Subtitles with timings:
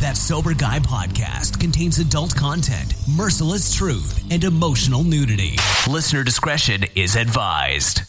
[0.00, 5.56] That Sober Guy podcast contains adult content, merciless truth, and emotional nudity.
[5.88, 8.02] Listener discretion is advised.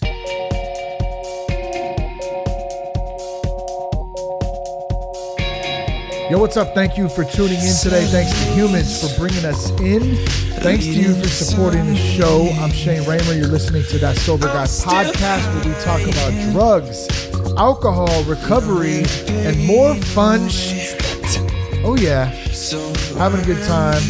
[6.30, 6.76] Yo, what's up?
[6.76, 8.06] Thank you for tuning in today.
[8.06, 10.16] Thanks to Humans for bringing us in.
[10.62, 12.50] Thanks to you for supporting the show.
[12.60, 13.34] I'm Shane Ramer.
[13.36, 17.08] You're listening to that Sober Guy podcast where we talk about drugs,
[17.58, 21.09] alcohol, recovery, and more fun shit.
[21.82, 22.26] Oh, yeah.
[23.18, 24.02] Having a good time.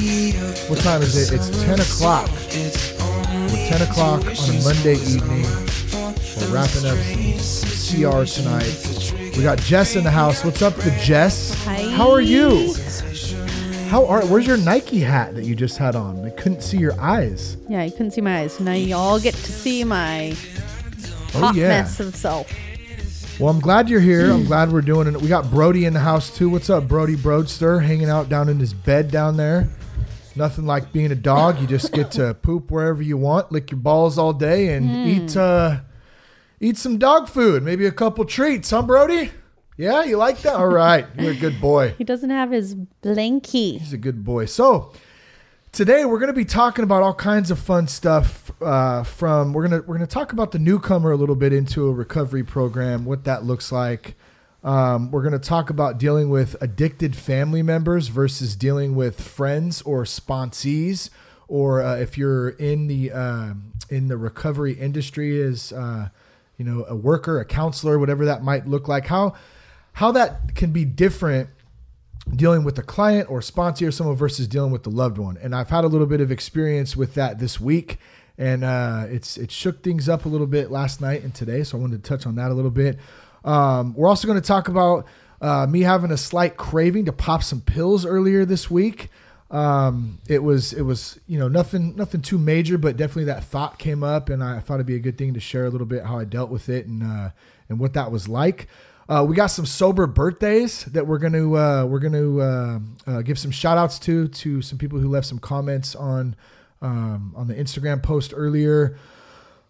[0.70, 1.36] What time is it?
[1.36, 2.30] It's 10 o'clock.
[3.52, 5.44] We're 10 o'clock on a Monday evening.
[6.38, 6.98] We're wrapping up
[7.40, 9.14] some CR tonight.
[9.38, 10.44] We got Jess in the house.
[10.44, 11.54] What's up with Jess?
[11.66, 11.90] Hi.
[11.92, 12.74] How are you?
[13.90, 14.26] How are?
[14.26, 16.24] Where's your Nike hat that you just had on?
[16.26, 17.58] I couldn't see your eyes.
[17.68, 18.60] Yeah, you couldn't see my eyes.
[18.60, 20.36] Now you all get to see my
[21.36, 21.68] Oh hot yeah.
[21.70, 22.52] mess of self.
[23.40, 24.34] Well, I'm glad you're here.
[24.34, 25.22] I'm glad we're doing it.
[25.22, 26.50] We got Brody in the house too.
[26.50, 27.80] What's up, Brody Broadster?
[27.80, 29.70] Hanging out down in his bed down there.
[30.36, 31.58] Nothing like being a dog.
[31.62, 35.38] You just get to poop wherever you want, lick your balls all day, and eat
[35.38, 35.80] uh,
[36.60, 37.64] eat some dog food.
[37.64, 39.32] Maybe a couple treats, huh, Brody?
[39.78, 40.56] Yeah, you like that?
[40.56, 41.96] All right, you're a good boy.
[41.98, 43.80] He doesn't have his blankie.
[43.80, 44.48] He's a good boy.
[44.48, 44.92] So
[45.72, 48.52] today we're going to be talking about all kinds of fun stuff.
[48.62, 51.92] Uh, from we're gonna we're gonna talk about the newcomer a little bit into a
[51.92, 54.16] recovery program, what that looks like.
[54.64, 59.82] Um, we're going to talk about dealing with addicted family members versus dealing with friends
[59.84, 61.10] or sponsees,
[61.48, 63.54] or uh, if you're in the uh,
[63.90, 66.10] in the recovery industry as uh,
[66.58, 69.08] you know a worker, a counselor, whatever that might look like.
[69.08, 69.36] How
[69.94, 71.50] how that can be different
[72.36, 75.38] dealing with a client or sponsor or someone versus dealing with the loved one.
[75.42, 77.98] And I've had a little bit of experience with that this week,
[78.38, 81.64] and uh, it's it shook things up a little bit last night and today.
[81.64, 82.98] So I wanted to touch on that a little bit.
[83.44, 85.06] Um, we're also going to talk about
[85.42, 89.10] uh, me having a slight craving to pop some pills earlier this week.
[89.52, 93.80] Um, it was it was you know nothing nothing too major, but definitely that thought
[93.80, 96.06] came up, and I thought it'd be a good thing to share a little bit
[96.06, 97.30] how I dealt with it and uh,
[97.68, 98.68] and what that was like.
[99.10, 103.40] Uh, we got some sober birthdays that we're gonna uh, we're gonna uh, uh, give
[103.40, 106.36] some shout outs to to some people who left some comments on
[106.84, 109.00] um, on the Instagram post earlier.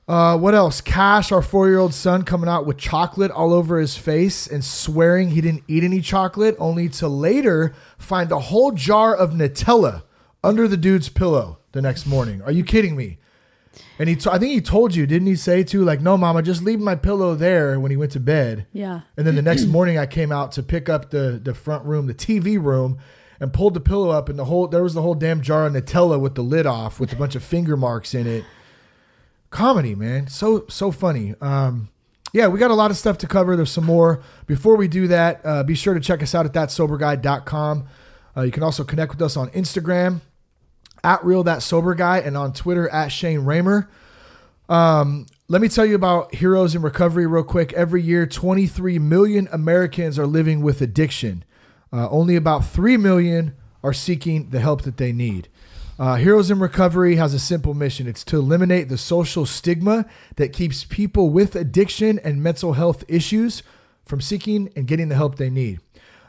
[0.09, 0.81] Uh, what else?
[0.81, 4.65] Cash, our four year old son, coming out with chocolate all over his face and
[4.65, 10.03] swearing he didn't eat any chocolate, only to later find a whole jar of Nutella
[10.43, 12.41] under the dude's pillow the next morning.
[12.41, 13.19] Are you kidding me?
[13.99, 16.41] And he, t- I think he told you, didn't he say too, like, no, mama,
[16.41, 18.65] just leave my pillow there when he went to bed.
[18.71, 19.01] Yeah.
[19.17, 22.07] And then the next morning, I came out to pick up the the front room,
[22.07, 22.99] the TV room,
[23.41, 25.73] and pulled the pillow up, and the whole there was the whole damn jar of
[25.73, 28.45] Nutella with the lid off, with a bunch of finger marks in it.
[29.49, 31.35] Comedy, man, so so funny.
[31.41, 31.89] Um,
[32.31, 33.55] yeah, we got a lot of stuff to cover.
[33.55, 34.21] There's some more.
[34.45, 37.87] Before we do that, uh, be sure to check us out at thatsoberguy.com.
[38.37, 40.21] Uh, you can also connect with us on Instagram
[41.03, 43.89] at real that sober guy and on Twitter at Shane Ramer.
[44.67, 47.73] Um, let me tell you about Heroes in Recovery real quick.
[47.73, 51.43] Every year, 23 million Americans are living with addiction.
[51.91, 55.47] Uh, only about 3 million are seeking the help that they need.
[55.97, 60.05] Uh, Heroes in Recovery has a simple mission it's to eliminate the social stigma
[60.37, 63.63] that keeps people with addiction and mental health issues
[64.05, 65.79] from seeking and getting the help they need.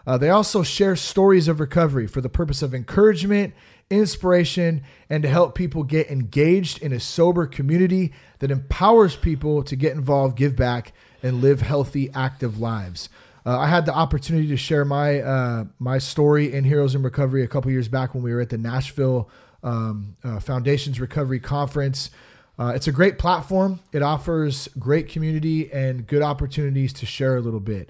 [0.07, 3.55] Uh, they also share stories of recovery for the purpose of encouragement,
[3.91, 9.77] inspiration, and to help people get engaged in a sober community that empowers people to
[9.77, 10.93] get involved, give back,
[11.23, 13.09] and live healthy, active lives.
[13.45, 17.43] Uh, I had the opportunity to share my uh, my story in Heroes in Recovery
[17.43, 19.29] a couple years back when we were at the Nashville
[19.63, 22.11] um, uh, Foundations Recovery Conference.
[22.59, 23.81] Uh, it's a great platform.
[23.93, 27.89] It offers great community and good opportunities to share a little bit.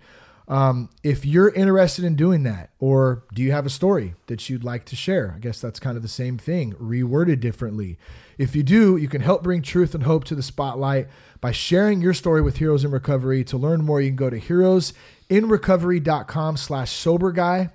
[0.51, 4.65] Um, if you're interested in doing that, or do you have a story that you'd
[4.65, 5.35] like to share?
[5.37, 7.97] I guess that's kind of the same thing, reworded differently.
[8.37, 11.07] If you do, you can help bring truth and hope to the spotlight
[11.41, 13.45] by sharing your story with Heroes in Recovery.
[13.45, 17.71] To learn more, you can go to heroesinrecovery.com slash sober guy,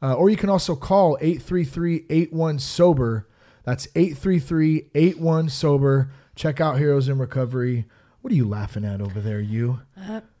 [0.00, 3.26] uh, or you can also call 833-81-SOBER.
[3.64, 6.12] That's 833-81-SOBER.
[6.36, 7.86] Check out Heroes in Recovery.
[8.20, 9.80] What are you laughing at over there, you?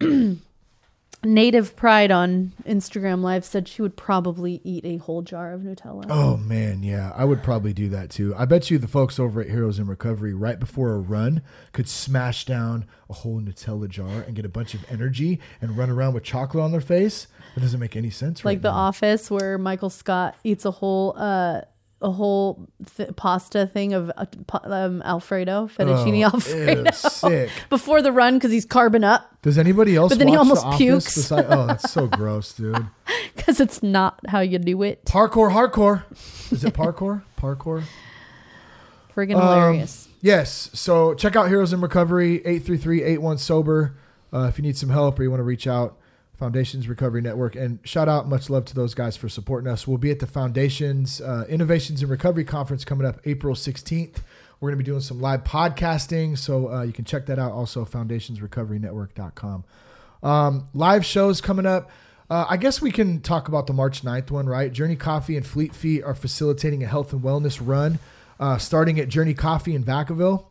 [1.24, 6.06] Native Pride on Instagram Live said she would probably eat a whole jar of Nutella.
[6.10, 8.34] Oh man, yeah, I would probably do that too.
[8.36, 11.42] I bet you the folks over at Heroes in Recovery, right before a run,
[11.72, 15.90] could smash down a whole Nutella jar and get a bunch of energy and run
[15.90, 17.28] around with chocolate on their face.
[17.54, 18.44] That doesn't make any sense.
[18.44, 18.52] Right?
[18.52, 18.78] Like right The now.
[18.78, 21.62] Office, where Michael Scott eats a whole uh,
[22.02, 24.26] a whole th- pasta thing of uh,
[24.64, 27.50] um, Alfredo, fettuccine Oh, Alfredo, ew, sick.
[27.70, 29.28] before the run because he's carbon up.
[29.42, 30.10] Does anybody else?
[30.10, 31.14] But then he almost the pukes.
[31.14, 32.86] beside- oh, that's so gross, dude.
[33.36, 35.04] because it's not how you do it.
[35.04, 36.02] Parkour, hardcore.
[36.52, 37.22] Is it parkour?
[37.38, 37.82] parkour.
[39.14, 40.08] Friggin' Um, hilarious.
[40.20, 40.70] Yes.
[40.74, 43.96] So check out Heroes in Recovery, 833-81 sober.
[44.32, 45.98] Uh, if you need some help or you want to reach out,
[46.42, 47.54] Foundations Recovery Network.
[47.54, 49.86] And shout out, much love to those guys for supporting us.
[49.86, 54.16] We'll be at the Foundations uh, Innovations in Recovery Conference coming up April 16th.
[54.58, 57.52] We're going to be doing some live podcasting, so uh, you can check that out.
[57.52, 59.64] Also, foundationsrecoverynetwork.com.
[60.24, 61.92] Um, live shows coming up.
[62.28, 64.72] Uh, I guess we can talk about the March 9th one, right?
[64.72, 68.00] Journey Coffee and Fleet Feet are facilitating a health and wellness run
[68.40, 70.46] uh, starting at Journey Coffee in Vacaville.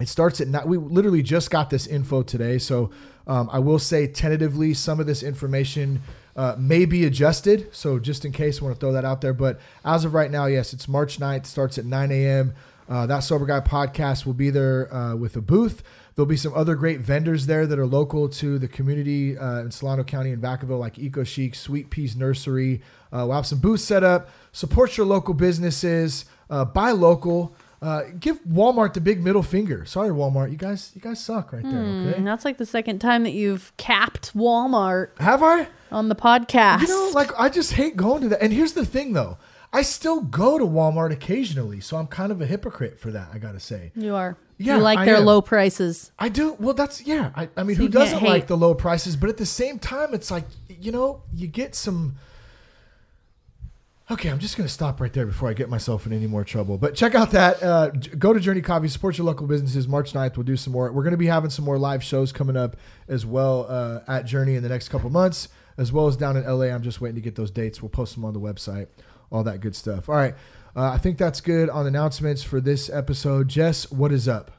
[0.00, 0.66] It starts at night.
[0.66, 2.90] We literally just got this info today, so
[3.26, 6.02] um, I will say tentatively some of this information
[6.36, 7.68] uh, may be adjusted.
[7.72, 9.32] So just in case, I want to throw that out there.
[9.32, 11.46] But as of right now, yes, it's March 9th.
[11.46, 12.54] Starts at 9 a.m.
[12.88, 15.82] Uh, that Sober Guy podcast will be there uh, with a booth.
[16.14, 19.70] There'll be some other great vendors there that are local to the community uh, in
[19.70, 22.82] Solano County and Vacaville, like Eco Chic, Sweet Peas Nursery.
[23.12, 24.28] Uh, we'll have some booths set up.
[24.52, 26.26] Support your local businesses.
[26.50, 27.56] Uh, buy local.
[27.82, 29.84] Uh, give Walmart the big middle finger.
[29.84, 30.50] Sorry, Walmart.
[30.50, 31.80] You guys, you guys suck right there.
[31.80, 32.14] Okay.
[32.16, 35.68] And that's like the second time that you've capped Walmart Have I?
[35.92, 36.82] on the podcast.
[36.82, 38.42] You know, like I just hate going to that.
[38.42, 39.36] And here's the thing, though.
[39.72, 43.28] I still go to Walmart occasionally, so I'm kind of a hypocrite for that.
[43.34, 43.90] I gotta say.
[43.96, 44.36] you are.
[44.56, 45.24] Yeah, you like I their am.
[45.24, 46.12] low prices.
[46.16, 46.56] I do.
[46.60, 47.32] Well, that's yeah.
[47.34, 48.28] I, I mean, So who you can't doesn't hate.
[48.28, 49.16] like the low prices?
[49.16, 52.14] But at the same time, it's like you know, you get some.
[54.14, 56.44] Okay, I'm just going to stop right there before I get myself in any more
[56.44, 56.78] trouble.
[56.78, 57.60] But check out that.
[57.60, 59.88] Uh, go to Journey Coffee, support your local businesses.
[59.88, 60.92] March 9th, we'll do some more.
[60.92, 62.76] We're going to be having some more live shows coming up
[63.08, 66.44] as well uh, at Journey in the next couple months, as well as down in
[66.44, 66.66] LA.
[66.66, 67.82] I'm just waiting to get those dates.
[67.82, 68.86] We'll post them on the website,
[69.32, 70.08] all that good stuff.
[70.08, 70.36] All right.
[70.76, 73.48] Uh, I think that's good on announcements for this episode.
[73.48, 74.52] Jess, what is up?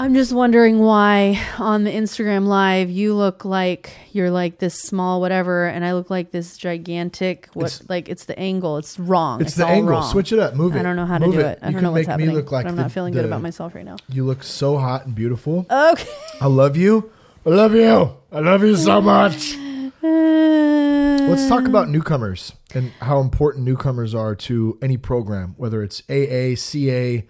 [0.00, 5.20] I'm just wondering why on the Instagram live you look like you're like this small
[5.20, 7.48] whatever, and I look like this gigantic.
[7.54, 8.78] What It's- like it's the angle.
[8.78, 9.40] It's wrong.
[9.40, 9.94] It's, the all angle.
[9.94, 10.10] wong.
[10.12, 10.54] Switch it up.
[10.54, 10.78] Move it.
[10.78, 11.58] I don't know how to do it.
[11.60, 12.36] I You don't know what's make me happening.
[12.36, 13.96] look like I'm the- not feeling good about myself right now.
[14.08, 15.66] You look so hot and beautiful.
[15.68, 16.08] Okay.
[16.40, 17.10] I love you.
[17.44, 18.12] I love you.
[18.30, 19.56] I love you so much.
[20.02, 26.54] Let's talk about newcomers and how important newcomers are to any program, whether it's AA,
[26.54, 27.26] CA,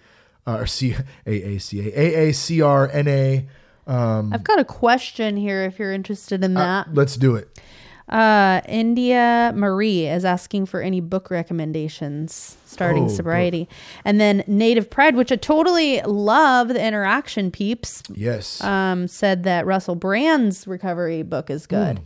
[0.55, 0.93] uh, or C,
[1.27, 3.41] AA, CA, AA, CR, NA.
[3.87, 6.93] Um, I've got a question here if you're interested in that.
[6.93, 7.59] let's do it.
[8.07, 13.69] Uh, India Marie is asking for any book recommendations starting Oh, sobriety.
[14.03, 18.61] And then Native Pride, which I totally love the interaction peeps, Yes.
[18.63, 21.99] um, said that Russell Brand's recovery book is good.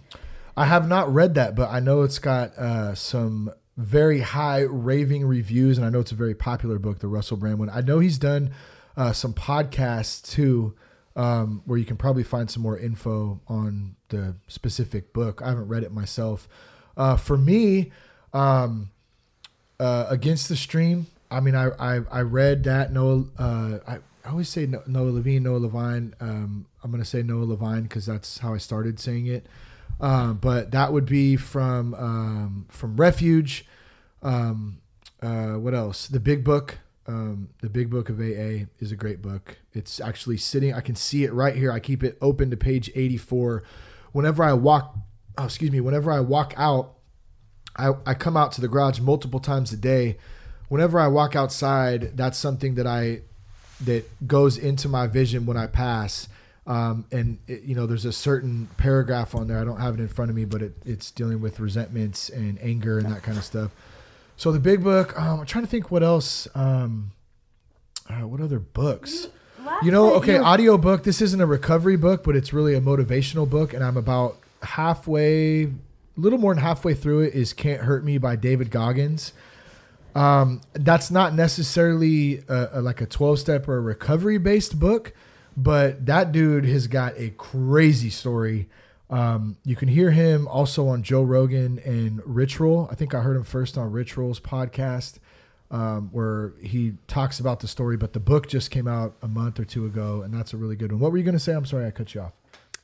[0.58, 5.26] I have not read that, but I know it's got uh, some very high raving
[5.26, 7.70] reviews, and I know it's a very popular book, the Russell Brand one.
[7.70, 8.52] I know he's done
[8.96, 10.76] uh, some podcasts too,
[11.16, 15.42] um, where you can probably find some more info on the specific book.
[15.42, 16.48] I haven't read it myself.
[16.96, 17.92] Uh, for me,
[18.34, 18.92] um,
[19.80, 21.08] uh, Against the Stream.
[21.32, 23.26] I mean, I I, I read that Noah.
[23.38, 26.14] Uh, I, I always say No- Noah Levine, Noah Levine.
[26.20, 29.48] Um, I'm gonna say Noah Levine because that's how I started saying it.
[30.04, 33.66] Um, but that would be from um, from Refuge.
[34.22, 34.82] Um,
[35.22, 36.08] uh, what else?
[36.08, 36.80] The Big Book.
[37.08, 39.58] Um, the Big Book of AA is a great book.
[39.74, 40.74] It's actually sitting.
[40.74, 41.72] I can see it right here.
[41.72, 43.64] I keep it open to page 84.
[44.14, 44.96] Whenever I walk,
[45.38, 45.82] oh, excuse me.
[45.82, 46.94] Whenever I walk out
[47.76, 50.18] I, I come out to the garage multiple times a day.
[50.70, 53.22] Whenever I walk outside, that's something that I
[53.82, 56.28] that goes into my vision when I pass.
[56.66, 59.60] Um, and it, you know, there's a certain paragraph on there.
[59.60, 62.58] I don't have it in front of me, but it, it's dealing with resentments and
[62.62, 63.72] anger and that kind of stuff.
[64.38, 65.18] So the big book.
[65.20, 66.48] Um, I'm trying to think what else.
[66.56, 67.12] Um,
[68.10, 69.28] uh, what other books?
[69.82, 71.04] You know, okay, audio book.
[71.04, 75.64] This isn't a recovery book, but it's really a motivational book, and I'm about halfway,
[75.64, 75.70] a
[76.18, 77.34] little more than halfway through it.
[77.34, 79.32] Is "Can't Hurt Me" by David Goggins.
[80.16, 85.14] Um, that's not necessarily a, a, like a 12 step or a recovery based book,
[85.56, 88.70] but that dude has got a crazy story.
[89.10, 92.88] Um, you can hear him also on Joe Rogan and Rich Roll.
[92.92, 95.20] I think I heard him first on Rich Roll's podcast,
[95.70, 97.98] um, where he talks about the story.
[97.98, 100.76] But the book just came out a month or two ago, and that's a really
[100.76, 101.00] good one.
[101.00, 101.54] What were you going to say?
[101.54, 102.34] I'm sorry, I cut you off.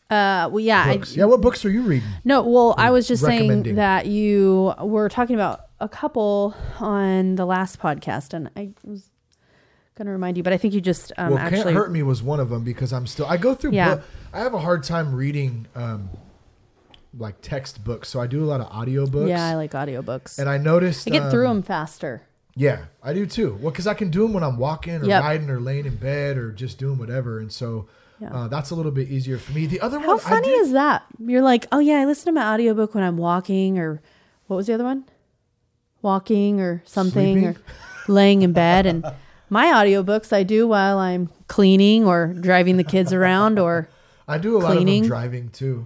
[0.10, 2.10] Uh, well, yeah, I, yeah, what books are you reading?
[2.24, 7.46] No, well, I was just saying that you were talking about a couple on the
[7.46, 9.12] last podcast, and I was
[10.00, 11.64] going to remind you, but I think you just um, well, actually.
[11.64, 13.28] can't hurt me was one of them because I'm still.
[13.28, 13.74] I go through.
[13.74, 13.96] Yeah.
[13.96, 14.04] book-
[14.34, 16.10] I have a hard time reading, um,
[17.18, 19.30] like textbooks, so I do a lot of audio books.
[19.30, 20.40] Yeah, I like audiobooks.
[20.40, 21.08] and I noticed.
[21.08, 22.24] I get through um, them faster.
[22.56, 23.58] Yeah, I do too.
[23.62, 25.24] Well, because I can do them when I'm walking or Yep.
[25.24, 27.40] riding or laying in bed or just doing whatever.
[27.40, 27.88] And so
[28.20, 28.34] Yeah.
[28.34, 29.66] Uh, that's a little bit easier for me.
[29.66, 31.04] The other How one, I funny did, is that?
[31.20, 34.02] You're like, oh yeah, I listen to my audiobook when I'm walking or
[34.48, 35.06] what was the other one?
[36.02, 37.48] Walking or something Sleeping?
[37.50, 37.56] or
[38.12, 39.06] laying in bed and
[39.50, 43.90] my audiobooks I do while I'm cleaning or driving the kids around or
[44.28, 45.86] I do a lot of them driving too.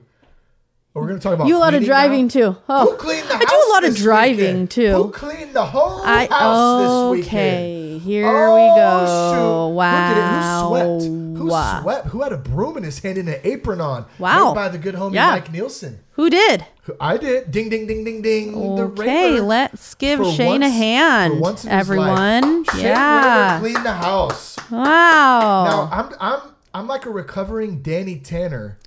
[0.95, 2.29] Oh, we're gonna talk about you a lot of driving now?
[2.29, 2.55] too.
[2.69, 4.71] Oh, Who cleaned the house I do a lot of driving weekend?
[4.71, 4.91] too.
[4.93, 7.47] Who cleaned the whole I house this weekend?
[7.55, 7.97] okay.
[7.99, 9.69] Here Oh, we go.
[9.69, 9.75] shoot.
[9.75, 9.97] Wow.
[10.07, 11.09] Who did it?
[11.09, 11.22] Who swept?
[11.43, 11.81] Who Wow.
[11.81, 12.07] swept?
[12.07, 14.05] Who had a broom in his hand and an apron on?
[14.19, 14.53] Wow.
[14.53, 15.31] By the good homie Yeah.
[15.31, 15.99] Mike Nielsen.
[16.11, 16.65] Who did?
[16.99, 17.51] I did.
[17.51, 18.51] Ding, ding, ding, ding, ding.
[18.75, 22.65] The Okay, let's give For Shane a hand, once in his everyone.
[22.77, 23.59] Yeah.
[23.59, 24.57] Cleaned the house.
[24.71, 25.65] Wow.
[25.65, 26.39] Now I'm I'm
[26.73, 28.79] I'm like a recovering Danny Tanner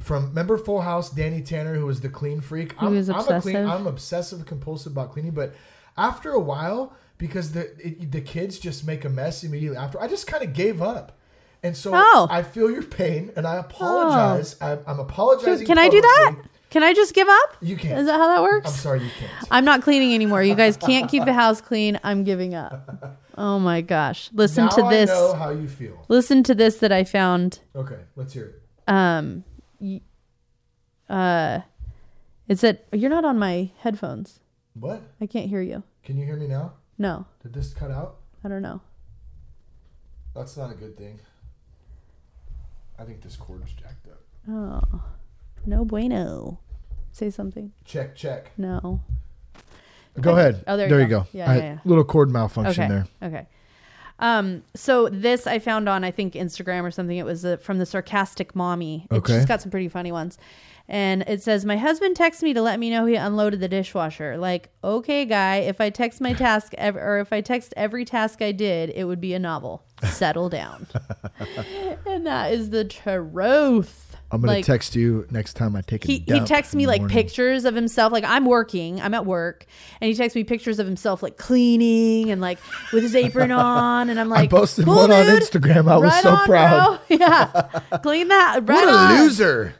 [0.00, 2.74] from remember Full House Danny Tanner who was the clean freak.
[2.80, 3.68] I'm, was I'm a clean obsessive.
[3.68, 5.54] I'm obsessive compulsive about cleaning, but
[5.96, 10.06] after a while because the it, the kids just make a mess immediately after, I
[10.06, 11.17] just kind of gave up.
[11.62, 12.26] And so Oh.
[12.30, 14.56] I feel your pain and I apologize.
[14.60, 15.66] I, I'm apologizing.
[15.66, 16.36] Can I do that?
[16.70, 17.56] Can I just give up?
[17.62, 17.98] You can't.
[18.00, 18.68] Is that how that works?
[18.70, 19.32] I'm sorry you can't.
[19.50, 20.42] I'm not cleaning anymore.
[20.42, 21.98] You guys can't keep the house clean.
[22.04, 23.16] I'm giving up.
[23.40, 24.30] Oh my gosh.
[24.32, 25.10] Listen now to I this.
[25.10, 26.04] know how you feel.
[26.08, 27.60] Listen to this that I found.
[27.76, 28.62] Okay, let's hear it.
[28.92, 29.44] Um
[31.08, 31.60] uh
[32.48, 34.40] it's that you're not on my headphones.
[34.74, 35.02] What?
[35.20, 35.84] I can't hear you.
[36.02, 36.72] Can you hear me now?
[36.98, 37.26] No.
[37.40, 38.16] Did this cut out?
[38.42, 38.80] I don't know.
[40.34, 41.20] That's not a good thing.
[42.98, 44.20] I think this cord's jacked up.
[44.48, 45.02] Oh.
[45.66, 46.58] No bueno.
[47.12, 47.72] Say something.
[47.84, 48.52] Check, check.
[48.56, 49.00] No.
[50.20, 50.64] Go ahead.
[50.66, 51.26] Oh, there you go.
[51.32, 51.78] Yeah, yeah, yeah.
[51.84, 52.92] Little cord malfunction Okay.
[53.20, 53.28] there.
[53.28, 53.46] Okay.
[54.20, 57.16] Um, so this I found on I think Instagram or something.
[57.16, 59.06] It was uh, from the sarcastic mommy.
[59.10, 59.36] It, Okay.
[59.36, 60.38] She's got some pretty funny ones.
[60.90, 64.38] And it says, My husband texts me to let me know he unloaded the dishwasher.
[64.38, 68.40] Like, okay, guy, if I text my task ev- or if I text every task
[68.40, 69.84] I did, it would be a novel.
[70.04, 70.86] Settle down.
[72.06, 74.07] and that is the truth.
[74.30, 77.00] I'm gonna Like, text you next time I take a he, he texts me like
[77.00, 77.16] morning.
[77.16, 79.64] pictures of himself like i'm working i'm at work
[80.02, 82.58] and he texts me pictures of himself like cleaning and like
[82.92, 85.24] with his apron on and i'm like posted "Cool, one on.
[85.24, 85.90] Instagram.
[85.90, 87.00] I was so on, proud.
[87.08, 87.16] bro.
[87.18, 87.62] yeah
[88.02, 89.18] clean that right What a on.
[89.20, 89.74] loser!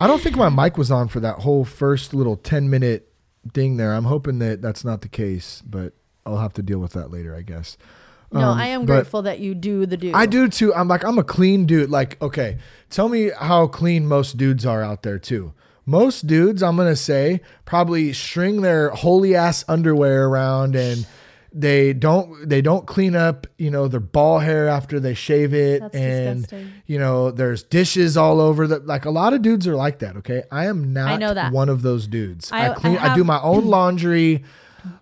[0.00, 3.12] I don't think my mic was on for that whole first little ten minute
[3.54, 3.92] thing there.
[3.92, 5.94] I'm hoping that that's not the case, but
[6.26, 7.76] I'll have to deal with that later, I guess.
[8.32, 10.74] No Um, i am grateful that you do the do I do too.
[10.74, 11.90] I'm like, I'm a clean dude.
[11.90, 12.58] Like, okay,
[12.90, 15.52] tell me how clean most dudes are out there too.
[15.86, 21.06] Most dudes, I'm gonna say, probably string their holy ass underwear around and
[21.50, 25.80] they don't they don't clean up, you know, their ball hair after they shave it.
[25.80, 26.72] That's and disgusting.
[26.86, 30.16] you know, there's dishes all over the like a lot of dudes are like that,
[30.18, 30.42] okay?
[30.52, 31.50] I am not I know that.
[31.52, 32.52] one of those dudes.
[32.52, 34.44] I, I- I clean I, do my own laundry.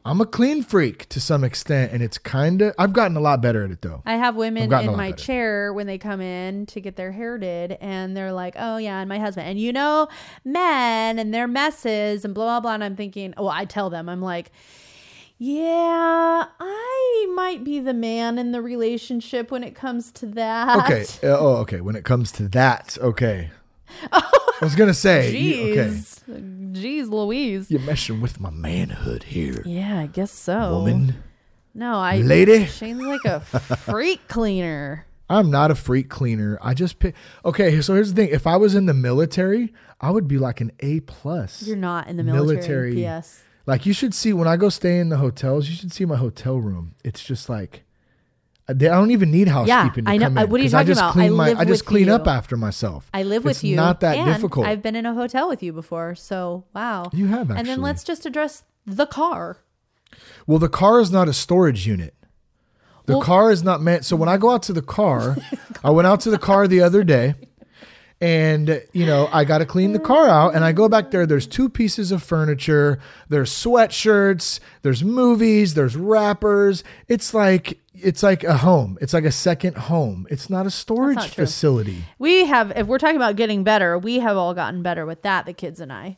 [0.05, 3.41] I'm a clean freak to some extent, and it's kind of I've gotten a lot
[3.41, 4.03] better at it though.
[4.07, 5.23] I have women in my better.
[5.23, 9.01] chair when they come in to get their hair did, and they're like, "Oh yeah,"
[9.01, 10.09] and my husband, and you know,
[10.45, 12.75] men and their messes and blah blah blah.
[12.75, 14.51] And I'm thinking, well, I tell them, I'm like,
[15.39, 20.85] yeah, I might be the man in the relationship when it comes to that.
[20.85, 21.05] Okay.
[21.23, 21.81] Uh, oh, okay.
[21.81, 23.51] When it comes to that, okay.
[24.13, 27.71] I was gonna say, you- okay, Jeez, jeez, Louise.
[27.71, 30.79] you're messing with my manhood here, Yeah, I guess so.
[30.79, 31.15] woman.
[31.75, 32.65] No, I Lady.
[32.67, 35.05] Shane's like a freak cleaner.
[35.29, 36.59] I'm not a freak cleaner.
[36.63, 37.15] I just pick.
[37.45, 40.61] Okay, so here's the thing: if I was in the military, I would be like
[40.61, 41.63] an A plus.
[41.67, 42.47] You're not in the military.
[42.55, 43.01] Military.
[43.03, 43.43] Yes.
[43.67, 45.69] Like you should see when I go stay in the hotels.
[45.69, 46.95] You should see my hotel room.
[47.05, 47.83] It's just like.
[48.69, 50.27] I they- I don't even need housekeeping to I know.
[50.27, 50.35] in.
[50.35, 51.13] what are you I talking just about?
[51.13, 52.13] Clean I my, live I just with clean you.
[52.15, 53.09] up after myself.
[53.15, 53.71] I live with you.
[53.71, 53.77] It's you.
[53.77, 54.67] Not that difficult.
[54.67, 57.11] I've been in a hotel with you before, so wow.
[57.13, 57.59] You have, Actually.
[57.59, 59.59] And then let's just address the car.
[60.47, 62.15] Well, the car is not a storage unit.
[63.07, 64.05] The Well- car is not meant.
[64.05, 65.37] So when I go out to the car,
[65.85, 67.35] I went out to the car the other day
[68.21, 70.55] and, you know, I got to clean the car out.
[70.55, 71.27] And I go back there.
[71.27, 72.99] There's two pieces of furniture.
[73.29, 74.61] There's sweatshirts.
[74.83, 75.75] There's movies.
[75.75, 76.83] There's wrappers.
[77.09, 78.97] It's like, it's like a home.
[79.01, 80.27] It's like a second home.
[80.31, 81.45] It's not a storage not true.
[81.45, 82.05] facility.
[82.19, 85.45] We have, if we're talking about getting better, we have all gotten better with that,
[85.45, 86.17] the kids and I.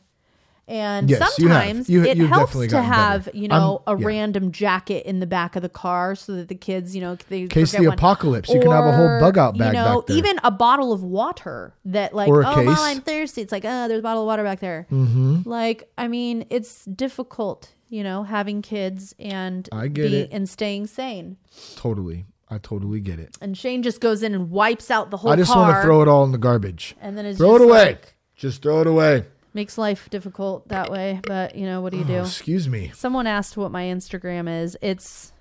[0.69, 1.63] And Yes, you have.
[1.63, 3.37] sometimes You- it helps to have, better.
[3.37, 4.05] you know, a yeah.
[4.05, 7.47] random jacket in the back of the car so that the kids, you know, they
[7.47, 7.93] case the one.
[7.97, 10.17] apocalypse, you can have a whole bug out bag You know, back there.
[10.17, 12.67] even a bottle of water that, like, oh, case.
[12.67, 14.85] while I'm thirsty, it's like, oh, there's a bottle of water back there.
[14.91, 15.41] Mm-hmm.
[15.49, 20.29] Like, I mean, it's difficult, you know, having kids and I get be- it.
[20.31, 21.37] and staying sane.
[21.77, 22.25] Totally.
[22.51, 23.37] I totally get it.
[23.41, 26.01] And Shane just goes in and wipes out the whole I just want to throw
[26.03, 26.95] it all in the garbage.
[27.01, 27.85] and then it's Throw it away.
[27.85, 29.25] like- just throw it away.
[29.53, 31.19] Makes life difficult that way.
[31.27, 32.19] But you know, what do you Oh, do?
[32.21, 32.91] excuse me.
[32.95, 34.77] Someone asked what my Instagram is.
[34.81, 35.31] It's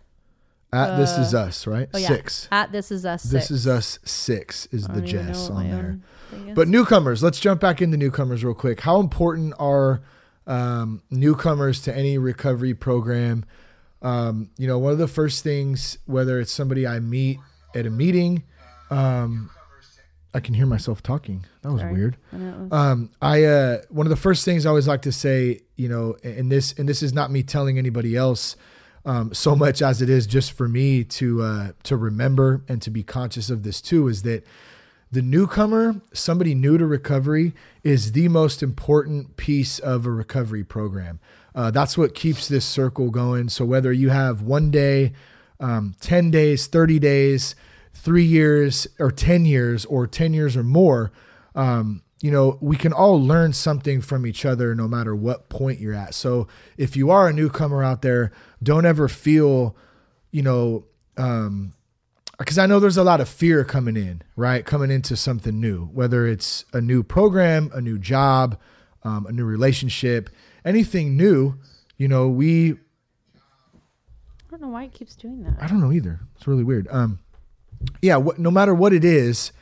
[0.72, 1.88] At this is us, right?
[1.94, 2.08] Oh, yeah.
[2.08, 2.48] Six.
[2.52, 3.22] At this is us.
[3.22, 3.50] This six.
[3.50, 3.98] is us.
[4.04, 5.78] Six is the don't even know Jess on there.
[5.80, 6.54] own thing is.
[6.54, 8.80] But newcomers, let's jump back into newcomers real quick.
[8.80, 10.02] How important are
[10.46, 13.44] um, newcomers to any recovery program?
[14.02, 17.38] Um, you know, one of the first things, whether it's somebody I meet
[17.74, 18.44] at a meeting,
[18.90, 19.50] um,
[20.34, 21.46] I can hear myself talking.
[21.62, 21.92] That was Sorry.
[21.92, 22.16] weird.
[22.32, 22.36] I
[22.70, 26.16] Um, I uh, one of the first things I always like to say, you know,
[26.22, 28.56] and this and this is not me telling anybody else,
[29.06, 32.90] um, so much as it is just for me to uh, to remember and to
[32.90, 34.44] be conscious of this too, is that
[35.10, 41.20] the newcomer, somebody new to recovery, is the most important piece of a recovery program.
[41.54, 43.48] Uh, that's what keeps this circle going.
[43.48, 45.14] So whether you have one day,
[45.58, 47.56] um, ten days, thirty days,
[47.92, 51.12] three years, or ten years, or ten years or more
[51.54, 55.80] um, you know, we can all learn something from each other no matter what point
[55.80, 56.14] you're at.
[56.14, 59.76] So if you are a newcomer out there, don't ever feel,
[60.30, 60.84] you know,
[61.16, 61.74] um,
[62.38, 64.64] because I know there's a lot of fear coming in, right?
[64.64, 68.58] Coming into something new, whether it's a new program, a new job,
[69.02, 70.30] um, a new relationship,
[70.64, 71.54] anything new,
[71.96, 75.56] you know, we, I don't know why it keeps doing that.
[75.60, 76.20] I don't know either.
[76.36, 76.86] It's really weird.
[76.90, 77.18] Um,
[78.02, 79.52] yeah, no matter what it is,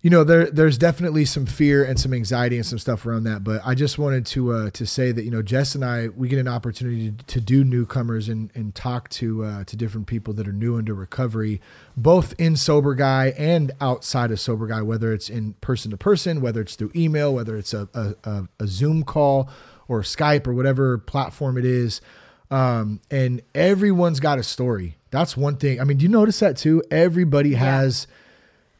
[0.00, 3.42] you know, there there's definitely some fear and some anxiety and some stuff around that.
[3.42, 6.28] But I just wanted to uh, to say that you know, Jess and I we
[6.28, 10.32] get an opportunity to, to do newcomers and and talk to uh, to different people
[10.34, 11.60] that are new into recovery,
[11.96, 16.40] both in sober guy and outside of sober guy, whether it's in person to person,
[16.40, 19.50] whether it's through email, whether it's a a, a, a Zoom call
[19.88, 22.00] or Skype or whatever platform it is.
[22.50, 24.97] Um, and everyone's got a story.
[25.10, 25.80] That's one thing.
[25.80, 26.82] I mean, do you notice that too?
[26.90, 28.06] Everybody has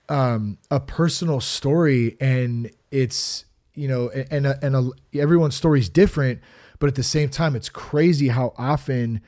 [0.09, 3.45] um, a personal story, and it's
[3.75, 6.41] you know, and and, and a, everyone's story is different,
[6.79, 9.21] but at the same time, it's crazy how often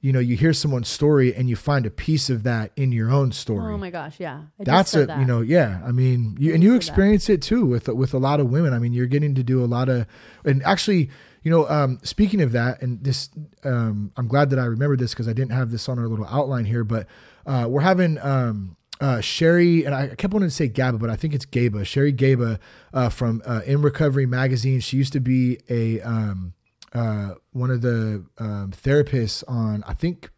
[0.00, 3.10] you know you hear someone's story and you find a piece of that in your
[3.10, 3.72] own story.
[3.72, 4.42] Oh my gosh, yeah.
[4.60, 5.18] I That's a that.
[5.18, 6.76] you know yeah I mean you and you said that.
[6.76, 9.64] experience it too with with a lot of women I mean you're getting to do
[9.64, 10.06] a lot of
[10.44, 11.10] and actually
[11.46, 13.30] you know um, speaking of that and this
[13.62, 16.26] um, I'm glad that I remembered this because I didn't have this on our little
[16.26, 17.06] outline here but
[17.46, 21.14] uh, we're having um, uh, Sherry and I kept wanting to say Gaba but I
[21.14, 22.58] think it's Gaba Sherry Gaba
[22.92, 26.52] uh, from uh, In Recovery magazine she used to be a um,
[26.92, 30.30] uh, one of the um, therapists on I think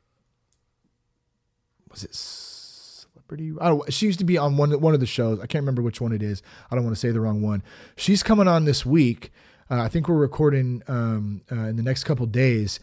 [1.90, 3.54] was it Celebrity?
[3.60, 3.92] I don't.
[3.92, 5.38] She used to be on one one of the shows.
[5.40, 6.42] I can't remember which one it is.
[6.70, 7.62] I don't want to say the wrong one.
[7.96, 9.30] She's coming on this week.
[9.70, 12.80] Uh, I think we're recording um, uh, in the next couple days,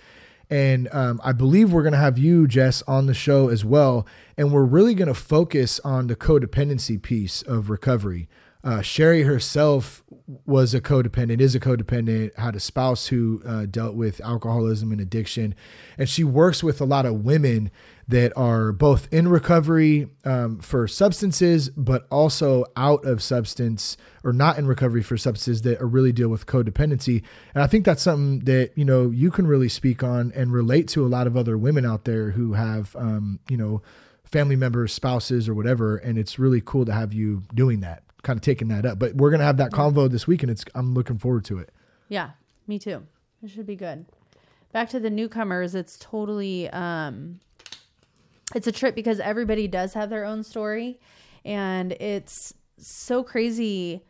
[0.52, 4.06] and um, I believe we're going to have you, Jess, on the show as well.
[4.38, 8.30] And we're really going to focus on the codependency piece of recovery.
[8.64, 10.04] Uh, Sherry herself
[10.46, 15.02] was a codependent, is a codependent, had a spouse who uh, dealt with alcoholism and
[15.02, 15.56] addiction.
[15.98, 17.72] And she works with a lot of women
[18.08, 24.60] that are both in recovery um, for substances, but also out of substance or not
[24.60, 27.24] in recovery for substances that are really deal with codependency.
[27.54, 30.88] And I think that's something that, you know, you can really speak on and relate
[30.90, 33.82] to a lot of other women out there who have, um, you know,
[34.24, 35.98] family members, spouses, or whatever.
[35.98, 39.00] And it's really cool to have you doing that, kind of taking that up.
[39.00, 41.72] But we're gonna have that convo this week, and it's I'm looking forward to it.
[42.10, 42.32] Yeah,
[42.68, 43.06] me too.
[43.42, 44.06] It should be good.
[44.72, 47.40] Back to the newcomers, it's totally um
[48.56, 51.00] it's a trip because everybody does have their own story
[51.44, 54.02] and it's so crazy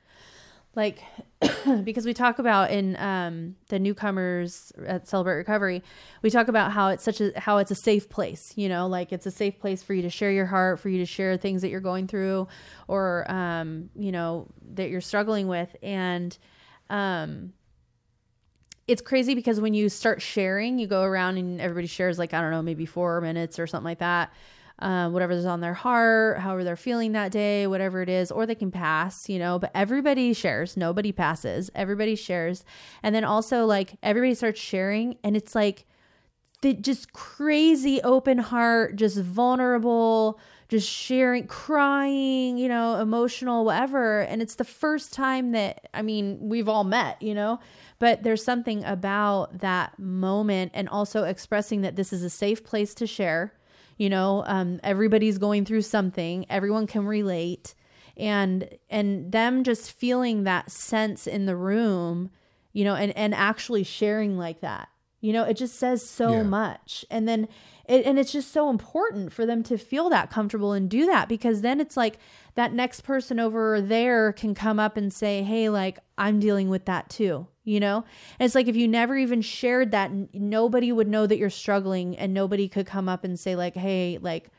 [0.75, 1.01] like
[1.83, 5.81] because we talk about in um the newcomers at Celebrate Recovery,
[6.21, 9.11] we talk about how it's such a how it's a safe place, you know, like
[9.11, 11.61] it's a safe place for you to share your heart, for you to share things
[11.61, 12.47] that you're going through
[12.87, 15.75] or um, you know, that you're struggling with.
[15.81, 16.37] And
[16.89, 17.53] um
[18.87, 22.41] it's crazy because when you start sharing, you go around and everybody shares like I
[22.41, 24.31] don't know, maybe four minutes or something like that.
[24.77, 28.55] Um, whatever's on their heart, however they're feeling that day, whatever it is, or they
[28.55, 29.57] can pass, you know.
[29.57, 31.71] But everybody shares, nobody passes.
[31.73, 32.65] Everybody shares,
[33.01, 35.85] and then also like everybody starts sharing, and it's like
[36.61, 44.21] the just crazy open heart, just vulnerable, just sharing, crying, you know, emotional, whatever.
[44.21, 47.59] And it's the first time that, I mean, we've all met, you know,
[47.99, 52.93] but there's something about that moment and also expressing that this is a safe place
[52.95, 53.53] to share.
[53.97, 57.75] You know, um, everybody's going through something, everyone can relate.
[58.17, 62.31] And and them just feeling that sense in the room,
[62.73, 64.87] you know, and, and actually sharing like that
[65.21, 66.43] You know, it just says so Yeah.
[66.43, 67.05] much.
[67.09, 67.47] And then
[67.87, 71.29] it, and it's just so important for them to feel that comfortable and do that
[71.29, 72.17] because then it's like
[72.55, 76.85] that next person over there can come up and say, "Hey, like I'm dealing with
[76.85, 78.05] that too." You know?
[78.39, 81.49] And it's like if you never even shared that, n- nobody would know that you're
[81.49, 84.49] struggling and nobody could come up and say like, "Hey, like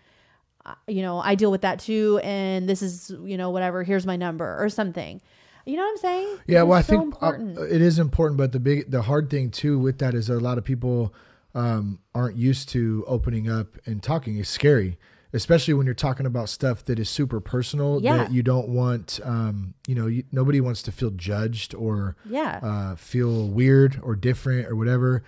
[0.87, 3.83] you know, I deal with that too, and this is, you know, whatever.
[3.83, 5.21] Here's my number or something.
[5.65, 6.39] You know what I'm saying?
[6.47, 9.51] Yeah, well, I so think uh, it is important, but the big, the hard thing
[9.51, 11.13] too with that is that a lot of people
[11.57, 14.37] um, aren't used to opening up and talking.
[14.37, 14.99] is scary,
[15.33, 18.19] especially when you're talking about stuff that is super personal Yeah.
[18.19, 19.19] that you don't want.
[19.25, 22.61] Um, you know, you, nobody wants to feel judged or Yeah.
[22.63, 25.23] uh, feel weird or different or whatever.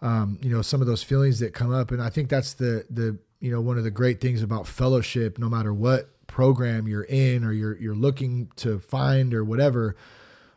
[0.00, 2.84] Um, you know, some of those feelings that come up, and I think that's the
[2.90, 5.38] the you know one of the great things about fellowship.
[5.38, 9.94] No matter what program you're in or you're you're looking to find or whatever,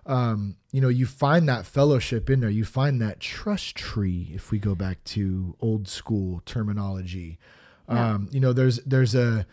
[0.06, 2.50] um, you know, you find that fellowship in there.
[2.50, 4.32] You find that trust tree.
[4.34, 7.40] If we go back to old school terminology,
[7.88, 9.46] um, you know, there's there's a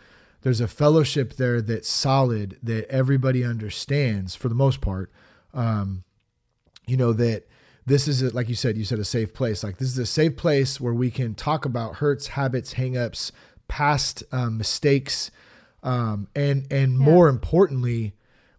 [0.43, 5.11] there's a fellowship there that's solid that everybody understands for the most part.
[5.55, 6.05] Um,
[6.87, 7.47] you know that
[7.87, 10.07] this is a, like you said you said a safe place like this is a
[10.07, 13.33] safe place where we can talk about hurts habits hangups
[13.69, 15.31] past um, mistakes
[15.83, 18.13] um, and and more importantly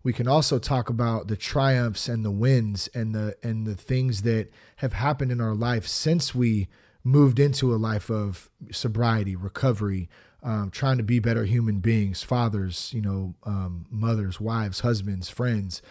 [0.04, 4.24] we can also talk about the triumphs and the wins and the and the things
[4.24, 6.68] that have happened in our life since we
[7.04, 10.10] moved into a life of sobriety recovery
[10.42, 15.82] um, trying to be better human beings fathers you know um, mothers wives husbands friends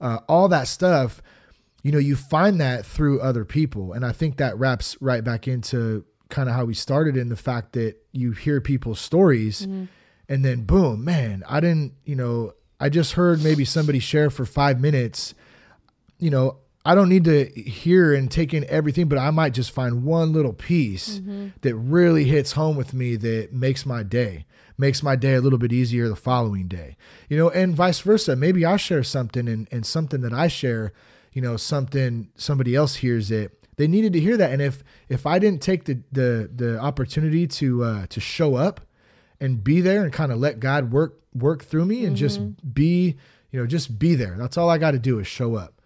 [0.00, 1.20] uh, all that stuff
[1.82, 3.92] you know you find that through other people.
[3.92, 7.36] And i think that wraps right back into kind of how we started in the
[7.36, 9.60] fact that you hear people's stories
[10.28, 14.44] and then boom man i didn't you know i just heard maybe somebody share for
[14.44, 15.34] five minutes
[16.18, 19.70] you know i don't need to hear and take in everything but i might just
[19.70, 21.20] find one little piece
[21.62, 24.44] that really hits home with me that makes my day
[24.78, 26.96] makes my day a little bit easier the following day
[27.28, 28.36] you know and vice versa.
[28.36, 30.92] Maybe i share something and, and something that i share
[31.32, 33.52] you know something somebody else hears it.
[33.76, 34.52] They needed to hear that.
[34.52, 38.80] And if if i didn't take the the the opportunity to uh to show up
[39.40, 42.40] and be there and kind of let god work work through me and just
[42.74, 43.16] be
[43.50, 45.76] you know just be there that's all i got to do is show up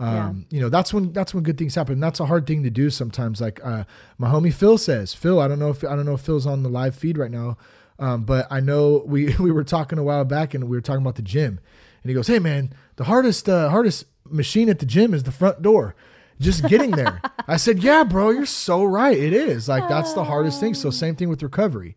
[0.00, 1.94] um, you know that's when that's when good things happen.
[1.94, 3.40] And that's a hard thing to do sometimes.
[3.40, 3.84] Like uh,
[4.16, 6.62] my homie Phil says, Phil, I don't know if I don't know if Phil's on
[6.62, 7.58] the live feed right now,
[7.98, 11.02] um, but I know we we were talking a while back and we were talking
[11.02, 11.58] about the gym,
[12.02, 15.32] and he goes, "Hey man, the hardest uh, hardest machine at the gym is the
[15.32, 15.96] front door."
[16.40, 17.20] Just getting there.
[17.48, 19.18] I said, "Yeah, bro, you're so right.
[19.18, 21.96] It is like that's the hardest thing." So same thing with recovery.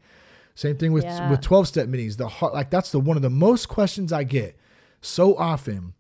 [0.56, 1.30] Same thing with Yeah.
[1.30, 2.18] with 12 step meetings.
[2.18, 4.58] The har- like that's the one of the most questions I get
[5.02, 5.94] so often.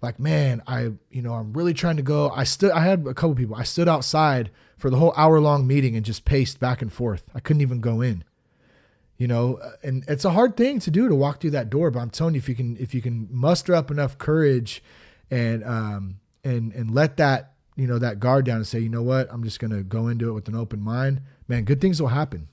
[0.00, 2.30] Like, man, I you know, I'm really trying to go.
[2.30, 3.56] I stood I had a couple people.
[3.56, 7.24] I stood outside for the whole hour long meeting and just paced back and forth.
[7.34, 8.22] I couldn't even go in.
[9.16, 11.90] You know, uh, and it's a hard thing to do to walk through that door,
[11.90, 14.82] but I'm telling you if you can if you can muster up enough courage
[15.30, 19.02] and um and and let that, you know, that guard down and say, "You know
[19.02, 19.26] what?
[19.32, 22.08] I'm just going to go into it with an open mind." Man, good things will
[22.08, 22.46] happen.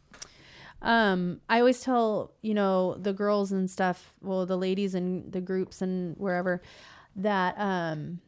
[0.86, 5.42] Um i always tell you know the girls and stuff well the ladies and the
[5.42, 6.62] groups and wherever
[7.16, 8.20] that um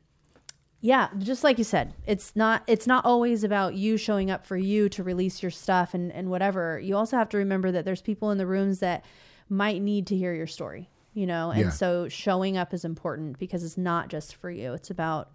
[0.81, 4.57] yeah just like you said it's not it's not always about you showing up for
[4.57, 6.79] you to release your stuff and and whatever.
[6.79, 9.03] You also have to remember that there's people in the rooms that
[9.49, 11.49] might need to hear your story you know?
[11.49, 11.69] And Yeah.
[11.71, 14.73] so showing up is important because it's not just for you.
[14.73, 15.31] It's about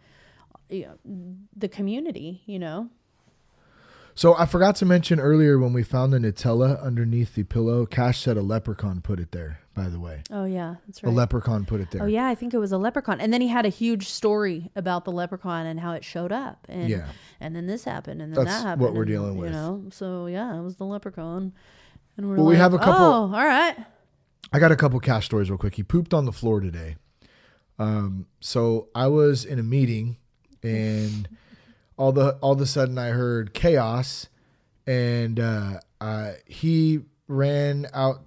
[0.71, 0.95] you know,
[1.57, 2.89] the community you know
[4.15, 8.21] So I forgot to mention earlier when we found the Nutella underneath the pillow, Cash
[8.21, 10.23] said a leprechaun put it there, by the way.
[10.31, 11.11] oh yeah that's right.
[11.11, 12.03] A leprechaun put it there.
[12.03, 13.21] Oh yeah, I think it was a leprechaun.
[13.21, 16.67] And then he had a huge story about the leprechaun and how it showed up.
[16.69, 17.07] And Yeah.
[17.41, 19.51] and then this happened and then That's that what we're and, dealing with.
[19.51, 21.53] You know, so yeah, it was the leprechaun.
[22.19, 23.77] And we're Well, we like, have a couple- Oh, all right.
[24.53, 25.77] I got a couple cash stories real quick.
[25.77, 26.97] He pooped on the floor today.
[27.79, 30.19] Um, so I was in a meeting
[30.63, 31.27] and
[32.03, 34.27] all the all of a sudden I heard chaos
[34.89, 38.25] and uh, uh, he ran out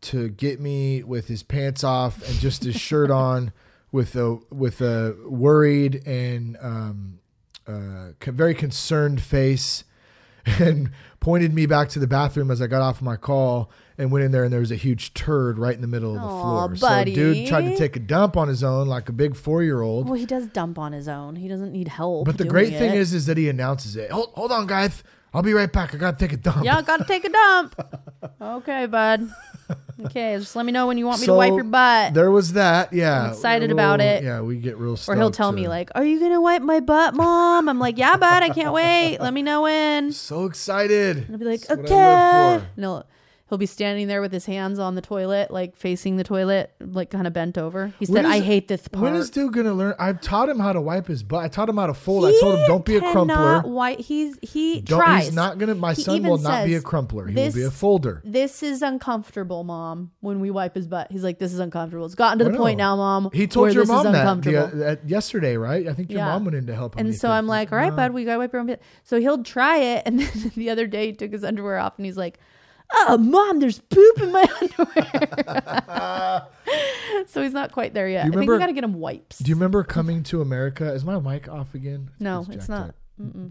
[0.00, 3.52] to get me with his pants off and just his shirt on
[3.92, 7.20] with a with a worried and um,
[7.68, 9.84] uh, very concerned face
[10.58, 13.70] and pointed me back to the bathroom as I got off my call
[14.02, 16.20] and went in there and there was a huge turd right in the middle of
[16.20, 16.68] the Aw, floor.
[16.80, 17.14] buddy.
[17.14, 19.80] So dude tried to take a dump on his own like a big four year
[19.80, 20.06] old.
[20.06, 21.36] Well, he does dump on his own.
[21.36, 22.26] He doesn't need help.
[22.26, 22.98] But the doing great thing it.
[22.98, 24.10] is is that he announces it.
[24.10, 25.02] Hold, hold on, guys.
[25.34, 25.94] I'll be right back.
[25.94, 26.62] I gotta take a dump.
[26.62, 27.74] Yeah, gotta take a dump.
[28.42, 29.30] okay, bud.
[30.04, 32.12] Okay, just let me know when you want me to wipe your butt.
[32.12, 32.92] There was that.
[32.92, 33.24] Yeah.
[33.26, 34.22] I'm excited about it.
[34.24, 36.60] Yeah, we get real Or he'll stoked tell to- me like, "Are you gonna wipe
[36.62, 39.18] my butt, mom?" I'm like, "Yeah, bud, I can't wait.
[39.20, 41.26] Let me know when." So excited.
[41.30, 42.66] I'll be like, That's what "Okay." I live for.
[42.76, 43.06] And he'll
[43.52, 47.10] he'll be standing there with his hands on the toilet, like facing the toilet, like
[47.10, 47.92] kind of bent over.
[47.98, 49.92] He said, "I hate this part." When is dude gonna learn?
[49.98, 51.44] I've taught him how to wipe his butt.
[51.44, 52.24] I taught him how to fold.
[52.24, 53.60] I told him don't be a crumpler.
[53.66, 55.26] Wipe, he's he Don't, tries.
[55.26, 55.74] he's not gonna.
[55.74, 57.26] My He son will not be a crumpler.
[57.26, 58.22] He will be a folder.
[58.24, 60.12] This is uncomfortable, mom.
[60.20, 62.78] When we wipe his butt, he's like, "This is uncomfortable." It's gotten to the point
[62.78, 63.28] now, mom.
[63.34, 65.86] He told your mom that the, uh, yesterday, right?
[65.86, 66.28] I think your Yeah.
[66.28, 67.04] mom went in to help him.
[67.06, 68.80] And so I'm like, all right, "No." bud, we gotta wipe your own bit.
[69.02, 70.04] So he'll try it.
[70.06, 72.38] And then the other day he took his underwear off and he's like,
[72.94, 76.46] oh, mom, there's poop in my underwear.
[77.26, 78.20] so he's not quite there yet.
[78.20, 79.38] I think remember- we gotta get him wipes.
[79.38, 80.92] Do you remember coming to America?
[80.92, 82.10] Is my mic off again?
[82.20, 82.94] No, It's it's not.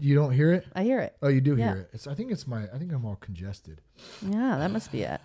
[0.00, 0.66] You don't hear it?
[0.74, 1.16] I hear it.
[1.22, 1.72] Oh, you do Yeah.
[1.72, 1.90] hear it.
[1.94, 2.06] It's.
[2.06, 2.64] I think it's my.
[2.74, 3.80] I think I'm all congested.
[4.20, 5.20] Yeah, that must be it.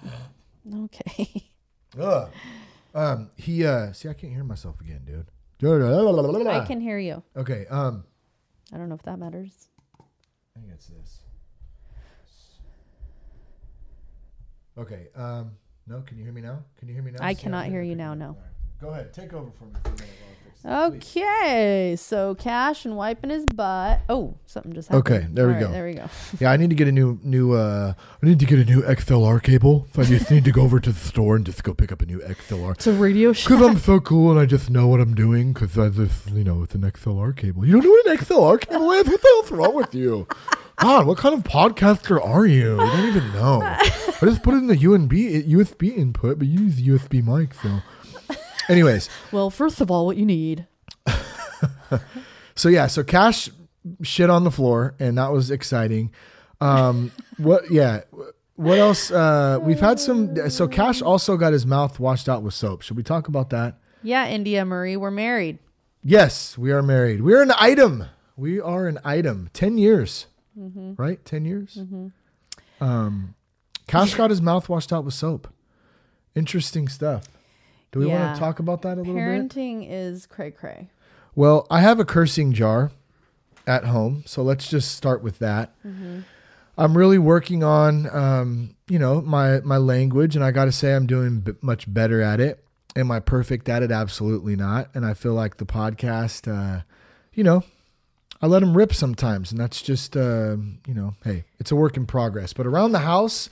[0.74, 1.50] Okay.
[2.00, 2.30] Ugh.
[2.96, 3.30] Um.
[3.36, 3.66] He.
[3.66, 3.92] Uh.
[3.92, 5.28] See, I can't hear myself again, dude.
[5.62, 7.24] I can hear you.
[7.36, 7.66] Okay.
[7.70, 8.06] Um.
[8.74, 9.68] I don't know if that matters.
[10.00, 11.20] I think it's this.
[14.78, 15.08] Okay.
[15.16, 15.52] Um.
[15.88, 16.02] No.
[16.02, 16.60] Can you hear me now?
[16.78, 17.20] Can you hear me now?
[17.22, 18.26] I See, cannot hear you now, no.
[18.28, 18.82] All right.
[18.82, 19.14] Go ahead.
[19.14, 19.72] Take over for me.
[19.84, 20.08] For a minute
[20.44, 21.06] fix please.
[21.16, 24.02] Okay, so Cash and wiping his butt.
[24.10, 25.08] Oh, something just happened.
[25.16, 25.72] Okay, there we All go.
[25.72, 26.10] There we go.
[26.40, 27.54] Yeah, I need to get a new new.
[27.54, 29.88] uh I need to get a new XLR cable.
[29.96, 32.02] So I just need to go over to the store and just go pick up
[32.02, 32.74] a new XLR.
[32.74, 33.50] It's a radio show.
[33.50, 35.54] Because I'm so cool and I just know what I'm doing.
[35.54, 37.66] Because I just, you know, it's an XLR cable.
[37.66, 39.08] You don't know what an XLR cable is?
[39.08, 40.28] What the hell's wrong with you?
[40.78, 42.72] God, what kind of podcaster are you?
[42.72, 43.62] You don't even know.
[43.64, 47.54] I just put it in the USB USB input, but you use USB mic.
[47.56, 47.80] So,
[48.70, 50.68] anyways, Well, first of all, what you need.
[52.56, 53.50] so yeah, so Cash
[54.04, 56.12] shit on the floor, and that was exciting.
[56.62, 57.72] Um, what?
[57.72, 58.02] Yeah.
[58.56, 59.12] What else?
[59.12, 60.50] Uh, we've had some.
[60.50, 62.82] So Cash also got his mouth washed out with soap.
[62.82, 63.78] Should we talk about that?
[64.04, 65.60] Yeah, India Marie, we're married.
[66.04, 67.22] Yes, we are married.
[67.22, 68.06] We're an item.
[68.36, 69.50] We are an item.
[69.54, 70.94] Ten years, Mm-hmm.
[70.98, 71.24] right?
[71.26, 71.78] Ten years.
[72.82, 73.36] Um,
[73.88, 75.48] Cash got his mouth washed out with soap.
[76.36, 77.26] Interesting stuff.
[77.92, 79.22] Do we want to talk about that a little bit?
[79.22, 80.90] Parenting is cray cray.
[81.36, 82.92] Well, I have a cursing jar
[83.66, 85.74] at home, so let's just start with that.
[86.80, 90.94] I'm really working on, um, you know, my my language, and I got to say
[90.94, 92.64] I'm doing b- much better at it.
[92.96, 93.92] Am I perfect at it?
[93.92, 94.90] Absolutely not.
[94.94, 96.82] And I feel like the podcast, uh,
[97.34, 97.64] you know,
[98.42, 101.98] I let them rip sometimes, and that's just, uh, you know, hey, it's a work
[101.98, 102.54] in progress.
[102.54, 103.50] But around the house,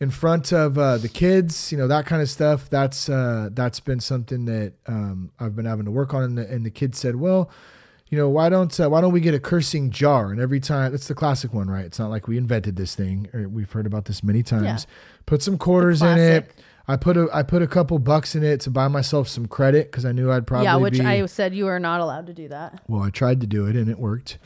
[0.00, 2.70] in front of uh, the kids, you know, that kind of stuff.
[2.70, 6.22] That's uh, that's been something that um, I've been having to work on.
[6.22, 7.50] And the, and the kids said, well,
[8.08, 10.30] you know, why don't uh, why don't we get a cursing jar?
[10.32, 11.84] And every time, it's the classic one, right?
[11.84, 13.28] It's not like we invented this thing.
[13.34, 14.86] Or we've heard about this many times.
[15.26, 16.50] Put some quarters in it.
[16.90, 19.90] I put a I put a couple bucks in it to buy myself some credit
[19.90, 22.34] because I knew I'd probably yeah, which be, I said you are not allowed to
[22.34, 22.82] do that.
[22.88, 24.38] well, I tried to do it and it worked.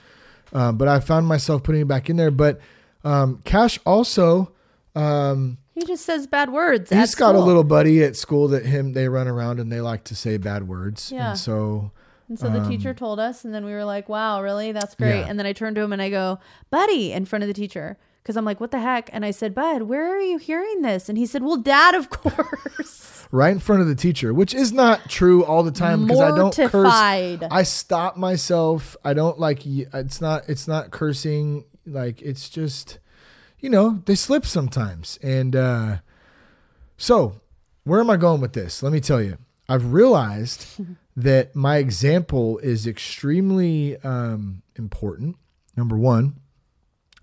[0.53, 2.31] Um, but I found myself putting it back in there.
[2.31, 2.61] But
[3.03, 4.53] um, Cash also,
[4.95, 6.91] um, He just says bad words.
[6.91, 10.05] he's got a little buddy at school that him they run around and they like
[10.05, 11.11] to say bad words.
[11.11, 11.31] Yeah.
[11.31, 11.93] And so
[12.29, 14.73] And so the teacher told us, and then we were like, wow, really?
[14.73, 15.13] That's great.
[15.13, 15.31] Um, Yeah.
[15.31, 16.39] And then I turned to him and I go,
[16.71, 17.97] buddy, in front of the teacher.
[18.25, 19.11] Because I'm like, what the heck?
[19.13, 21.11] And I said, Bud, where are you hearing this?
[21.11, 23.29] And he said, well, dad, of course.
[23.31, 26.35] right in front of the teacher, which is not true all the time because I
[26.35, 26.89] don't curse.
[26.91, 28.97] I stop myself.
[29.05, 29.67] I don't like.
[29.67, 30.49] It's not.
[30.49, 31.67] It's not cursing.
[31.85, 32.99] Like it's just,
[33.61, 35.19] you know, they slip sometimes.
[35.23, 35.97] And uh,
[36.97, 37.43] so,
[37.85, 38.83] where am I going with this?
[38.83, 39.37] Let me tell you.
[39.69, 40.81] I've realized
[41.17, 45.37] that my example is extremely um, important.
[45.77, 46.37] Number one,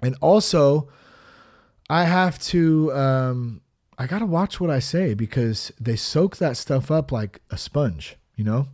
[0.01, 0.89] and also,
[1.89, 2.91] I have to.
[2.93, 3.61] Um,
[3.97, 8.17] I gotta watch what I say because they soak that stuff up like a sponge.
[8.35, 8.67] You know.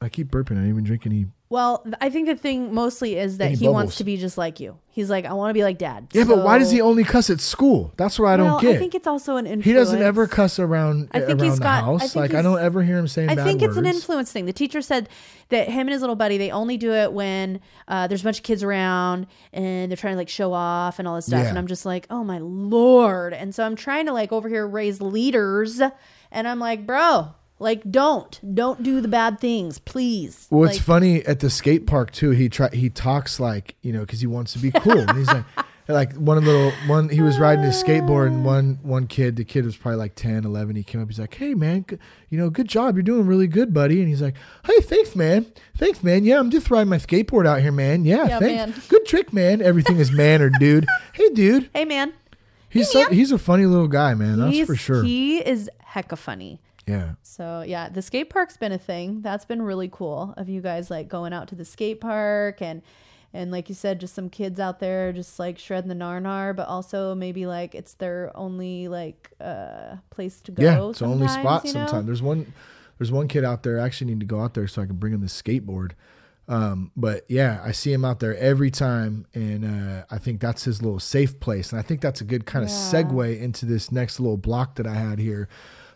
[0.00, 0.52] I keep burping.
[0.52, 1.26] I didn't even drink any.
[1.50, 3.96] Well, I think the thing mostly is that Any he wants bubbles.
[3.96, 4.78] to be just like you.
[4.92, 6.08] He's like, I want to be like dad.
[6.12, 7.92] Yeah, but why does he only cuss at school?
[7.96, 8.76] That's what I don't well, get.
[8.76, 9.64] I think it's also an influence.
[9.64, 12.00] he doesn't ever cuss around I think around he's the got- I house.
[12.00, 14.30] think like I he's- don't ever hear him saying I bad think it's an influence
[14.32, 14.46] thing.
[14.46, 15.08] The teacher said
[15.48, 18.38] that him and his little buddy they only do it when uh, there's a bunch
[18.38, 21.42] of kids around and they're trying to like show off and all this stuff.
[21.42, 21.48] Yeah.
[21.48, 23.32] And I'm just like, oh my lord!
[23.34, 25.80] And so I'm trying to like over here raise leaders,
[26.30, 27.28] and I'm like, bro,
[27.60, 30.48] like don't don't do the bad things, please.
[30.50, 32.30] Well, it's Like, funny at the skate park too.
[32.30, 34.98] He try he talks like you know because he wants to be cool.
[34.98, 35.44] and he's like,
[35.88, 37.08] like one little one.
[37.08, 39.36] He was riding his skateboard and one one kid.
[39.36, 40.74] The kid was probably like 10, 11.
[40.76, 41.08] He came up.
[41.08, 41.98] He's like, "Hey man, good,
[42.30, 42.94] you know, good job.
[42.96, 45.46] You're doing really good, buddy." And he's like, "Hey, thanks, man.
[45.76, 46.24] Thanks, man.
[46.24, 48.04] Yeah, I'm just riding my skateboard out here, man.
[48.04, 48.76] Yeah, Yeah, thanks.
[48.78, 48.82] man.
[48.88, 49.60] Good trick, man.
[49.62, 50.86] Everything is man or dude.
[51.12, 51.68] Hey, dude.
[51.74, 52.14] Hey man,
[52.70, 54.38] He's so, he's a funny little guy, man.
[54.38, 55.02] That's He's- for sure.
[55.02, 56.60] He is hecka funny.
[56.90, 57.10] Yeah.
[57.22, 59.22] So yeah, the skate park's been a thing.
[59.22, 62.82] That's been really cool of you guys like going out to the skate park and
[63.32, 66.66] and like you said, just some kids out there just like shredding the narnar, but
[66.66, 70.62] also maybe like it's their only like uh place to go.
[70.62, 71.86] Yeah, it's the only spot you know?
[71.86, 72.06] sometimes.
[72.06, 72.52] There's one
[72.98, 73.80] there's one kid out there.
[73.80, 75.92] I actually need to go out there so I can bring him the skateboard.
[76.48, 80.64] Um, but yeah, I see him out there every time, and uh, I think that's
[80.64, 81.70] his little safe place.
[81.70, 82.76] And I think that's a good kind of Yeah.
[82.76, 85.48] segue into this next little block that I had here,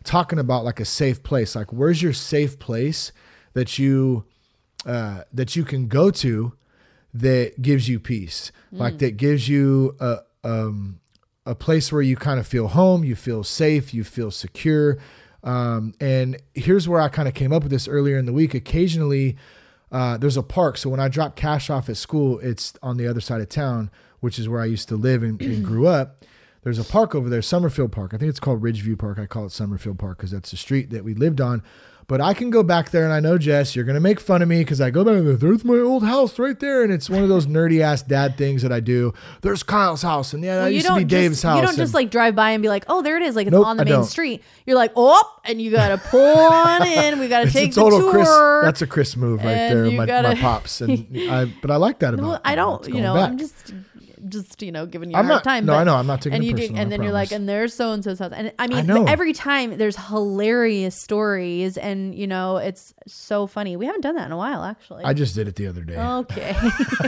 [0.04, 1.56] talking about like a safe place.
[1.56, 3.12] Like, where's your safe place
[3.54, 4.24] that you
[4.86, 6.52] uh, that you can go to
[7.14, 11.00] that gives you peace, like that gives you a um,
[11.46, 14.98] a place where you kind of feel home, you feel safe, you feel secure.
[15.42, 18.54] Um, and here's where I kind of came up with this earlier in the week.
[18.54, 19.36] Occasionally,
[19.92, 20.78] uh, there's a park.
[20.78, 23.90] So when I drop cash off at school, it's on the other side of town,
[24.20, 26.24] which is where I used to live and, and grew up.
[26.64, 28.12] There's a park over there, Summerfield Park.
[28.14, 29.18] I think it's called Ridgeview Park.
[29.18, 31.62] I call it Summerfield Park because that's the street that we lived on.
[32.07, 34.48] But I can go back there, and I know Jess, you're gonna make fun of
[34.48, 35.37] me because I go back there.
[35.37, 38.61] There's my old house right there, and it's one of those nerdy ass dad things
[38.61, 39.14] that I do.
[39.40, 41.57] There's Kyle's house, and yeah, that Well, used to be don't Dave's just, house.
[41.61, 43.53] You don't just like drive by and be like, "Oh, there it is!" Like it's
[43.55, 44.05] Nope, on the I main don't.
[44.05, 44.42] street.
[44.66, 46.20] You're like, "Oh," and you gotta pull
[46.53, 47.18] on in.
[47.20, 48.29] We gotta take a total the Chris.
[48.29, 48.62] tour.
[48.64, 49.90] That's a Chris move right there.
[49.90, 51.46] My, gotta- my pops, and I.
[51.62, 52.27] But I like that about.
[52.27, 52.87] well, I don't.
[52.87, 53.31] You know, back.
[53.31, 53.72] I'm just,
[54.28, 55.66] just you know, giving you a I'm hard not- time.
[55.66, 57.02] no, but- I know, I'm not taking and it you do, personal, I and then
[57.02, 59.96] you're like, and there's so and so's house, and I mean, I every time there's
[59.96, 63.76] hilarious stories, and you know, it's so funny.
[63.76, 65.04] We haven't done that in a while, actually.
[65.04, 65.96] I just did it the other day.
[65.98, 66.56] okay.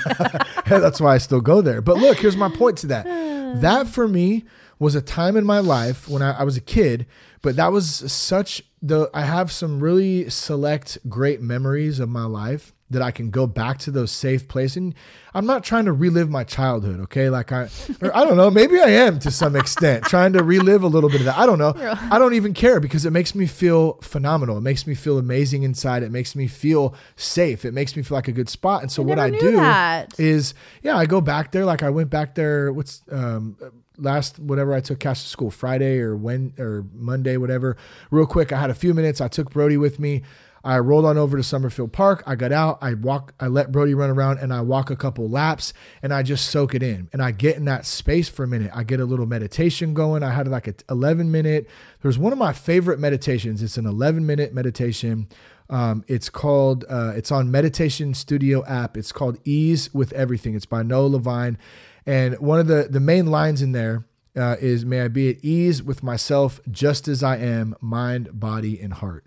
[0.66, 1.80] That's why I still go there.
[1.80, 3.06] But look, here's my point to that.
[3.56, 4.44] That for me
[4.78, 7.06] was a time in my life when I, I was a kid,
[7.42, 12.74] but that was such the I have some really select great memories of my life
[12.90, 14.76] that I can go back to those safe places.
[14.76, 14.94] And
[15.34, 17.28] I'm not trying to relive my childhood, okay?
[17.30, 17.68] Like I
[18.00, 21.10] or I don't know, maybe I am to some extent trying to relive a little
[21.10, 21.36] bit of that.
[21.36, 21.74] I don't know.
[21.76, 24.56] I don't even care because it makes me feel phenomenal.
[24.56, 26.02] It makes me feel amazing inside.
[26.02, 27.64] It makes me feel safe.
[27.64, 28.82] It makes me feel like a good spot.
[28.82, 30.18] And so what I do that.
[30.18, 31.64] is yeah, I go back there.
[31.64, 32.72] Like I went back there.
[32.72, 33.56] What's um
[33.98, 37.76] last whatever I took Cash to school Friday or when or Monday whatever.
[38.10, 39.20] Real quick, I had a few minutes.
[39.20, 40.22] I took Brody with me.
[40.64, 42.22] I rolled on over to Summerfield Park.
[42.26, 42.78] I got out.
[42.80, 43.34] I walk.
[43.38, 46.74] I let Brody run around and I walk a couple laps and I just soak
[46.74, 48.70] it in and I get in that space for a minute.
[48.74, 50.22] I get a little meditation going.
[50.22, 51.68] I had like a 11 minute.
[52.02, 53.62] There's one of my favorite meditations.
[53.62, 55.28] It's an 11 minute meditation.
[55.68, 58.96] Um, it's called, uh, it's on Meditation Studio app.
[58.96, 60.54] It's called Ease with Everything.
[60.54, 61.58] It's by Noah Levine.
[62.04, 64.04] And one of the, the main lines in there
[64.36, 68.80] uh, is, May I be at ease with myself just as I am, mind, body,
[68.80, 69.24] and heart.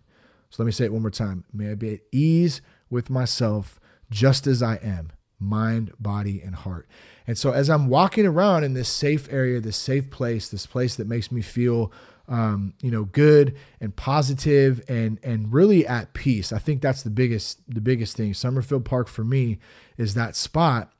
[0.50, 1.44] So let me say it one more time.
[1.54, 6.88] May I be at ease with myself just as I am, mind, body, and heart.
[7.28, 10.96] And so as I'm walking around in this safe area, this safe place, this place
[10.96, 11.92] that makes me feel
[12.30, 16.54] um, you know, good and positive and and really at peace.
[16.54, 18.34] I think that's the biggest the biggest thing.
[18.34, 19.58] Summerfield Park for me
[19.98, 20.94] is that spot.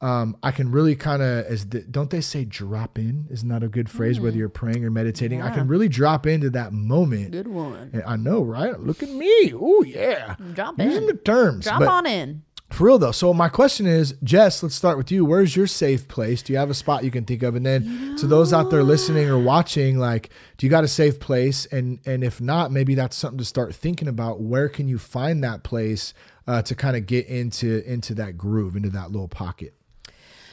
[0.00, 3.26] Um, I can really kind of as the, don't they say drop in?
[3.30, 4.20] Isn't that a good phrase?
[4.20, 7.32] Whether you're praying or meditating, I can really drop into that moment.
[7.32, 7.90] Good one.
[7.92, 8.78] And I know, right?
[8.78, 9.52] Look at me.
[9.54, 11.06] Oh yeah, Drop using in.
[11.06, 11.64] the terms.
[11.64, 12.42] Drop on in.
[12.70, 13.10] for real though.
[13.10, 15.24] So my question is, Jess, let's start with you.
[15.24, 16.42] Where's your safe place?
[16.42, 17.56] Do you have a spot you can think of?
[17.56, 21.18] And then to those out there listening or watching, like, do you got a safe
[21.18, 21.66] place?
[21.66, 24.40] And and if not, maybe that's something to start thinking about.
[24.40, 26.14] Where can you find that place
[26.46, 29.74] uh, to kind of get into into that groove, into that little pocket?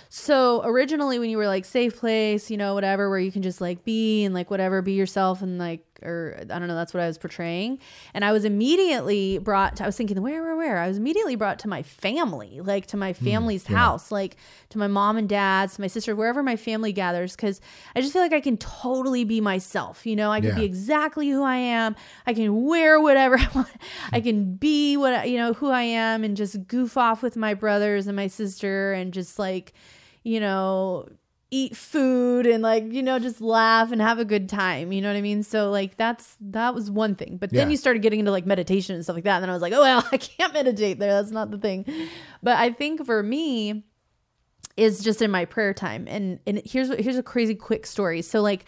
[0.09, 3.61] So originally, when you were like safe place, you know, whatever, where you can just
[3.61, 7.01] like be and like whatever, be yourself and like, or I don't know, that's what
[7.03, 7.79] I was portraying.
[8.13, 9.77] And I was immediately brought.
[9.77, 10.77] To, I was thinking, where, where, where?
[10.79, 14.37] I was immediately brought to my family, like to my mm, family's house, like
[14.69, 17.61] to my mom and dad's, my sister, wherever my family gathers, because
[17.95, 20.05] I just feel like I can totally be myself.
[20.05, 20.55] You know, I can Yeah.
[20.55, 21.95] be exactly who I am.
[22.25, 23.69] I can wear whatever I want.
[24.11, 27.35] I can be what I- you know who I am, and just goof off with
[27.37, 29.73] my brothers and my sister, and just like
[30.23, 31.07] you know,
[31.51, 34.91] eat food and like, you know, just laugh and have a good time.
[34.91, 35.43] You know what I mean?
[35.43, 37.37] So like that's that was one thing.
[37.37, 37.71] But then Yeah.
[37.71, 39.35] you started getting into like meditation and stuff like that.
[39.35, 41.13] And then I was like, oh well, I can't meditate there.
[41.13, 41.85] That's not the thing.
[42.43, 43.83] But I think for me
[44.75, 46.05] is just in my prayer time.
[46.09, 48.21] And and here's what here's a crazy quick story.
[48.21, 48.65] So like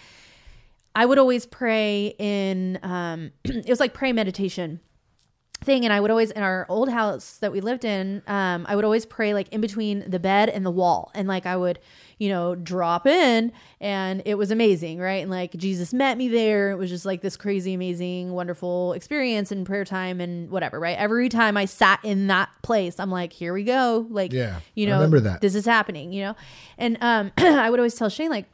[0.95, 4.79] I would always pray in um it was like pray meditation
[5.61, 8.75] thing and I would always in our old house that we lived in um I
[8.75, 11.79] would always pray like in between the bed and the wall and like I would
[12.19, 16.71] you know drop in and it was amazing right and like Jesus met me there
[16.71, 20.97] it was just like this crazy amazing wonderful experience in prayer time and whatever right
[20.97, 24.87] every time I sat in that place I'm like here we go like Yeah, you
[24.87, 25.41] I know remember that.
[25.41, 26.35] this is happening you know
[26.77, 28.45] and um I would always tell Shane like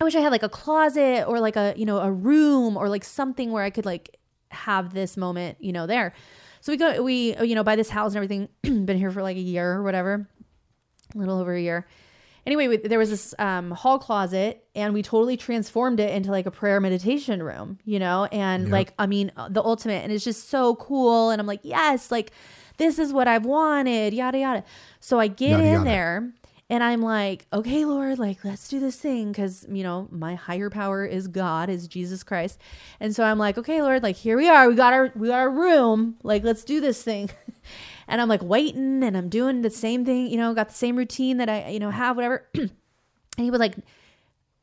[0.00, 2.88] I wish I had like a closet or like a, you know, a room or
[2.88, 4.16] like something where I could like
[4.50, 6.12] have this moment, you know, there.
[6.60, 8.48] So we go, we, you know, buy this house and everything,
[8.84, 10.28] been here for like a year or whatever,
[11.14, 11.86] a little over a year.
[12.44, 16.46] Anyway, we, there was this um, hall closet and we totally transformed it into like
[16.46, 18.72] a prayer meditation room, you know, and Yep.
[18.72, 21.30] like, I mean, uh, the ultimate, and it's just so cool.
[21.30, 22.32] And I'm like, yes, like
[22.78, 24.64] this is what I've wanted, yada, yada.
[24.98, 25.84] So I get Yada, in yada.
[25.84, 26.32] there
[26.68, 29.32] and I'm like, okay, Lord, like, let's do this thing.
[29.34, 32.58] Cause, you know, my higher power is God, is Jesus Christ.
[32.98, 34.68] And so I'm like, okay, Lord, like, here we are.
[34.68, 36.16] We got our, we got our room.
[36.22, 37.30] Like, let's do this thing.
[38.12, 40.94] and I'm like waiting and I'm doing the same thing, you know, got the same
[40.94, 42.46] routine that I, you know, have, whatever.
[42.54, 42.70] and
[43.36, 43.74] he was like,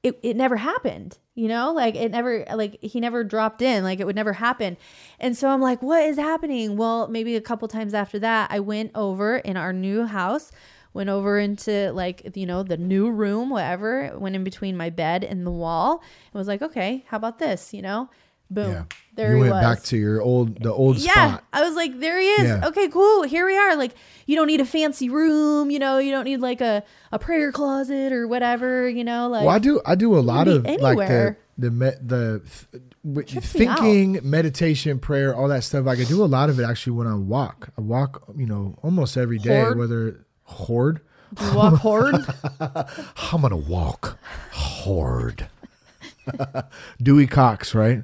[0.03, 1.71] it, it never happened you know?
[1.71, 3.81] Like it never like he never dropped in.
[3.83, 4.75] Like it would never happen.
[5.21, 6.75] And so i'm like what is happening?
[6.75, 10.51] Well maybe a couple times after that i went over in our new house
[10.93, 15.23] went over into like you know the new room whatever went in between my bed
[15.23, 16.01] and the wall
[16.33, 18.09] and was like okay how about this you know
[18.49, 18.83] boom Yeah.
[19.15, 21.43] there you went was back to your old the old yeah spot.
[21.53, 22.67] i was like there he is Yeah.
[22.67, 23.93] okay cool here we are like
[24.25, 27.51] you don't need a fancy room you know you don't need like a, a prayer
[27.51, 29.81] closet or whatever you know like Well, I do.
[29.85, 31.37] I do a lot of like the anywhere.
[31.57, 32.41] the me, the
[32.71, 33.79] th- w- Trips me out.
[33.79, 35.85] thinking, meditation, prayer, all that stuff.
[35.85, 37.69] Like I do a lot of it actually when I walk.
[37.77, 39.61] I walk, you know, almost every day.
[39.61, 39.77] Hoard?
[39.79, 41.01] Whether hoard,
[41.41, 42.15] You walk horde.
[42.59, 44.17] I'm gonna walk
[44.51, 45.47] hard.
[47.01, 48.03] Dewey Cox, right?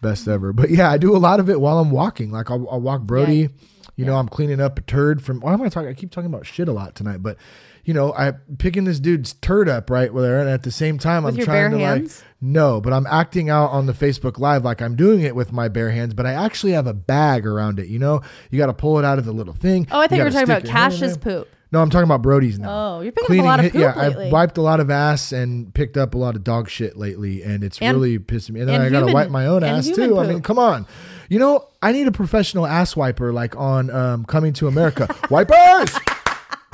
[0.00, 0.52] Best ever.
[0.52, 2.30] But yeah, I do a lot of it while I'm walking.
[2.30, 3.36] Like I'll, I'll walk Brody.
[3.36, 3.48] Yeah.
[3.96, 5.40] You know, I'm cleaning up a turd from.
[5.40, 5.88] Why am I talking?
[5.88, 7.36] I keep talking about shit a lot tonight, but
[7.84, 11.24] you know, I'm picking this dude's turd up right there, and at the same time,
[11.24, 12.20] With I'm trying to hands?
[12.20, 15.52] like no, but I'm acting out on the Facebook Live like I'm doing it with
[15.52, 17.88] my bare hands, but I actually have a bag around it.
[17.88, 19.86] You know, you got to pull it out of the little thing.
[19.90, 21.48] Oh, I think you were gotta talking about stick your hand in Cash's poop.
[21.72, 22.68] No, I'm talking about Brody's now.
[22.98, 24.26] Oh, you're picking up a lot of poop yeah, lately.
[24.26, 27.42] I've wiped a lot of ass and picked up a lot of dog shit lately,
[27.42, 28.60] and it's And- really pissing me.
[28.60, 30.20] And then and I got to wipe my own ass too.
[30.20, 30.86] I mean, come on.
[31.28, 35.08] You know, I need a professional ass wiper like on um, Coming to America.
[35.30, 35.98] Wipers,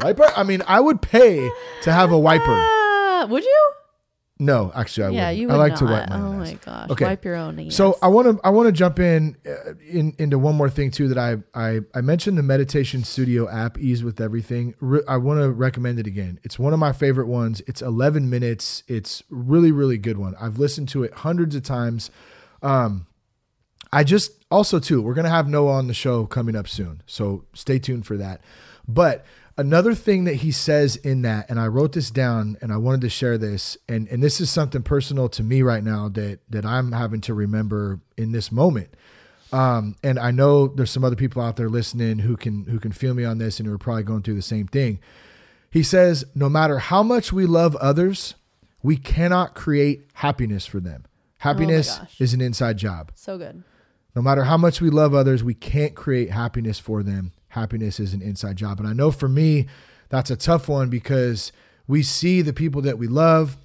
[0.03, 0.27] wiper.
[0.37, 1.51] I mean, I would pay
[1.83, 2.45] to have a wiper.
[2.49, 3.67] Ah, would you?
[4.43, 5.39] No, actually, I Yeah, wouldn't.
[5.39, 5.91] you I would like to not.
[5.93, 6.57] wipe my Oh own my ass.
[6.65, 7.05] gosh, Okay.
[7.05, 7.75] wipe your own ass.
[7.75, 10.91] So I want to I want to jump in, uh, in into one more thing
[10.91, 14.75] too that I I I mentioned the meditation studio app Ease with Everything.
[14.81, 16.41] Re- I want to recommend it again.
[16.43, 17.61] It's one of my favorite ones.
[17.67, 18.83] It's 11 minutes.
[18.89, 20.35] It's really really good one.
[20.41, 22.11] I've listened to it hundreds of times.
[22.63, 23.07] Um
[23.93, 27.45] I just also too, we're gonna have Noah on the show coming up soon, so
[27.53, 28.41] stay tuned for that.
[28.89, 29.27] But
[29.61, 33.03] another thing that he says in that, and I wrote this down, and I wanted
[33.03, 36.65] to share this, and and this is something personal to me right now that that
[36.65, 38.89] I'm having to remember in this moment.
[39.53, 42.93] Um, and I know there's some other people out there listening who can who can
[42.93, 45.01] feel me on this and who are probably going through the same thing.
[45.71, 48.35] He says, no matter how much we love others,
[48.83, 51.05] we cannot create happiness for them.
[51.39, 52.21] Happiness gosh.
[52.21, 53.13] is an inside job.
[53.15, 53.63] so good.
[54.17, 57.33] No matter how much we love others, we can't create happiness for them.
[57.51, 58.79] Happiness is an inside job.
[58.81, 59.67] And I know for me,
[60.09, 61.53] that's a tough one because
[61.87, 63.57] we see the people that we love.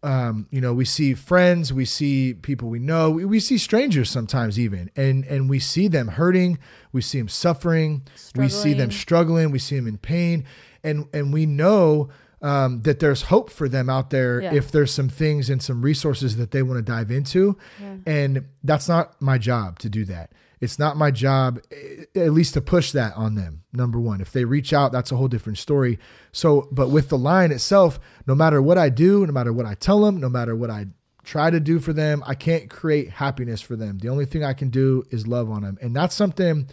[0.00, 4.08] Um, you know, we see friends, we see people we know, we, we see strangers
[4.08, 6.58] sometimes even, and and we see them hurting,
[6.92, 8.02] we see them suffering,
[8.36, 8.90] we see them Struggling.
[8.92, 10.44] struggling, we see them in pain,
[10.84, 12.10] and and we know
[12.42, 14.54] um, that there's hope for them out there Yeah.
[14.54, 17.58] if there's some things and some resources that they want to dive into.
[18.06, 20.30] And that's not my job to do that.
[20.60, 23.62] It's not my job, eh, at least to push that on them.
[23.72, 25.98] Number one, if they reach out, that's a whole different story.
[26.32, 29.74] So, but with the line itself, no matter what I do, no matter what I
[29.74, 30.86] tell them, no matter what I
[31.24, 33.98] try to do for them, I can't create happiness for them.
[33.98, 35.78] The only thing I can do is love on them.
[35.80, 36.68] And that's something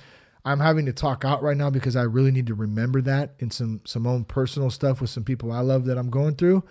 [0.45, 3.51] I'm having to talk out right now because I really need to remember that in
[3.51, 6.63] some some own personal stuff with some people I love that I'm going through.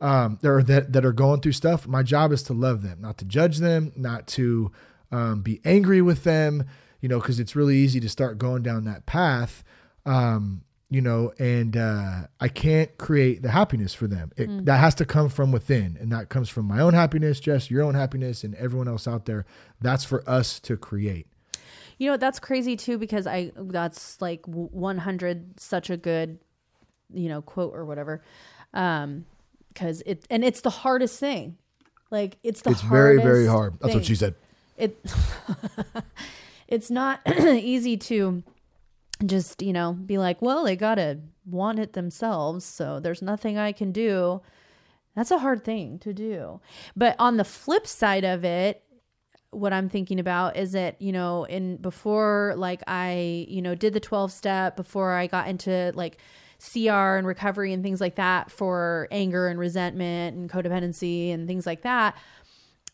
[0.00, 1.86] Um, or that that are going through stuff.
[1.86, 4.72] My job is to love them, not to judge them, not to
[5.12, 6.64] um, be angry with them.
[7.00, 9.64] You know, because it's really easy to start going down that path.
[10.06, 14.30] Um, you know, and uh, I can't create the happiness for them.
[14.36, 17.70] It, That has to come from within, and that comes from my own happiness, Jess,
[17.70, 19.46] your own happiness, and everyone else out there.
[19.80, 21.26] That's for us to create.
[21.98, 26.38] You know that's crazy too because I that's like 100 such a good
[27.12, 28.22] you know quote or whatever
[28.74, 29.24] um
[29.68, 31.58] because it and it's the hardest thing
[32.12, 33.80] like it's the it's very, very hard.
[33.80, 34.34] That's what she said.
[34.76, 34.98] It
[36.68, 38.42] it's not easy to
[39.24, 43.72] just you know be like well they gotta want it themselves so there's nothing i
[43.72, 44.40] can do.
[45.14, 46.60] That's a hard thing to do.
[46.96, 48.82] But on the flip side of it
[49.50, 53.92] what i'm thinking about is that you know in before like i you know did
[53.92, 56.16] the 12 step before i got into like
[56.62, 61.66] CR and recovery and things like that for anger and resentment and codependency and things
[61.66, 62.16] like that,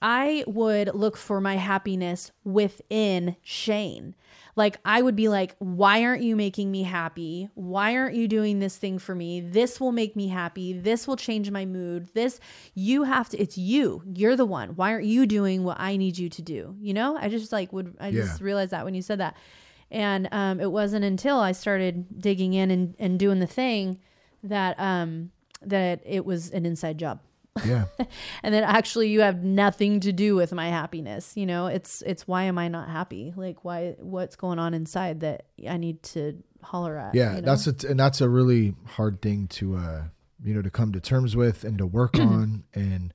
[0.01, 4.15] I would look for my happiness within Shane.
[4.55, 7.49] Like, I would be like, why aren't you making me happy?
[7.55, 9.41] Why aren't you doing this thing for me?
[9.41, 10.73] This will make me happy.
[10.73, 12.09] This will change my mood.
[12.13, 12.41] This,
[12.75, 14.03] you have to, it's you.
[14.15, 14.71] You're the one.
[14.71, 16.75] Why aren't you doing what I need you to do?
[16.81, 19.37] You know, I just like would, I just realized that when you said that.
[19.91, 24.01] And um, it wasn't until I started digging in and, and doing the thing
[24.43, 25.31] that, um,
[25.63, 27.21] that it was an inside job
[27.65, 27.87] Yeah.
[28.43, 32.29] and then actually you have nothing to do with my happiness you know it's it's
[32.29, 36.41] why am i not happy like why what's going on inside that i need to
[36.63, 37.47] holler at Yeah, you know?
[37.47, 40.03] that's a and that's a really hard thing to uh
[40.45, 43.13] you know to come to terms with and to work on and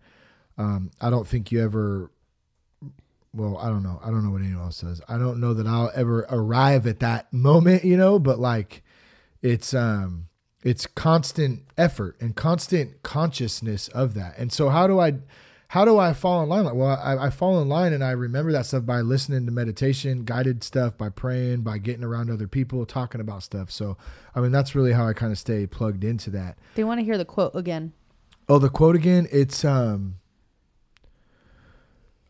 [0.58, 2.12] um I don't think you ever
[3.36, 4.00] well, I don't know.
[4.04, 5.02] I don't know what anyone else says.
[5.10, 8.84] I don't know that I'll ever arrive at that moment, you know, but like
[9.42, 10.28] it's um
[10.64, 14.38] it's constant effort and constant consciousness of that.
[14.38, 15.16] And so how do I
[15.68, 16.66] how do I fall in line?
[16.66, 19.52] Like, well, I, I fall in line and I remember that stuff by listening to
[19.52, 23.72] meditation, guided stuff, by praying, by getting around other people, talking about stuff.
[23.72, 23.98] So,
[24.36, 26.60] I mean, that's really how I kind of stay plugged into that.
[26.76, 27.94] they want to hear the quote again
[28.50, 29.28] Oh, the quote again.
[29.32, 30.16] It's um,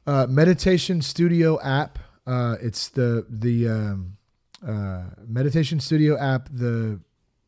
[0.06, 2.00] uh, meditation studio app.
[2.26, 4.18] Uh, it's the the um,
[4.66, 6.50] uh, meditation studio app.
[6.52, 7.00] The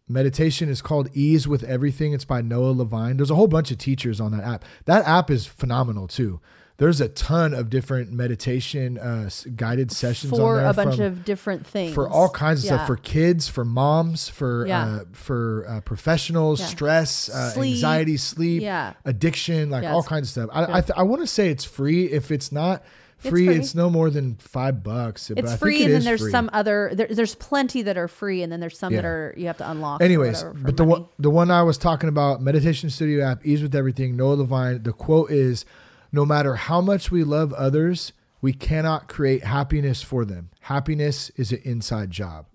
[0.07, 2.13] meditation is called Ease with Everything.
[2.13, 3.17] It's by Noah Levine.
[3.17, 4.65] There's a whole bunch of teachers on that app.
[4.85, 6.39] That app is phenomenal too.
[6.77, 11.23] There's a ton of different meditation uh, guided sessions on for a bunch from- of
[11.23, 12.75] different things for all kinds of Yeah.
[12.75, 14.85] stuff for kids, for moms, for Yeah.
[14.85, 16.65] uh, for uh, professionals, Yeah.
[16.67, 17.75] stress, uh, Sleep.
[17.75, 18.91] anxiety, sleep, Yeah.
[19.05, 20.49] addiction, like all kinds of stuff.
[20.51, 22.05] I I, th- I want to say it's free.
[22.11, 22.83] If it's not
[23.17, 23.55] free, free.
[23.55, 25.29] it's no more than five bucks.
[25.29, 26.31] but it's think free and then there's free.
[26.31, 29.47] some other there, there's plenty that are free and then there's some that are you
[29.47, 31.01] have to unlock Anyways, but the money.
[31.01, 34.15] one the one I was talking about, meditation studio app, ease with everything.
[34.15, 34.83] Noah Levine.
[34.83, 35.65] The quote is,
[36.11, 40.51] "No matter how much we love others." We cannot create happiness for them.
[40.59, 42.45] Happiness is an inside job.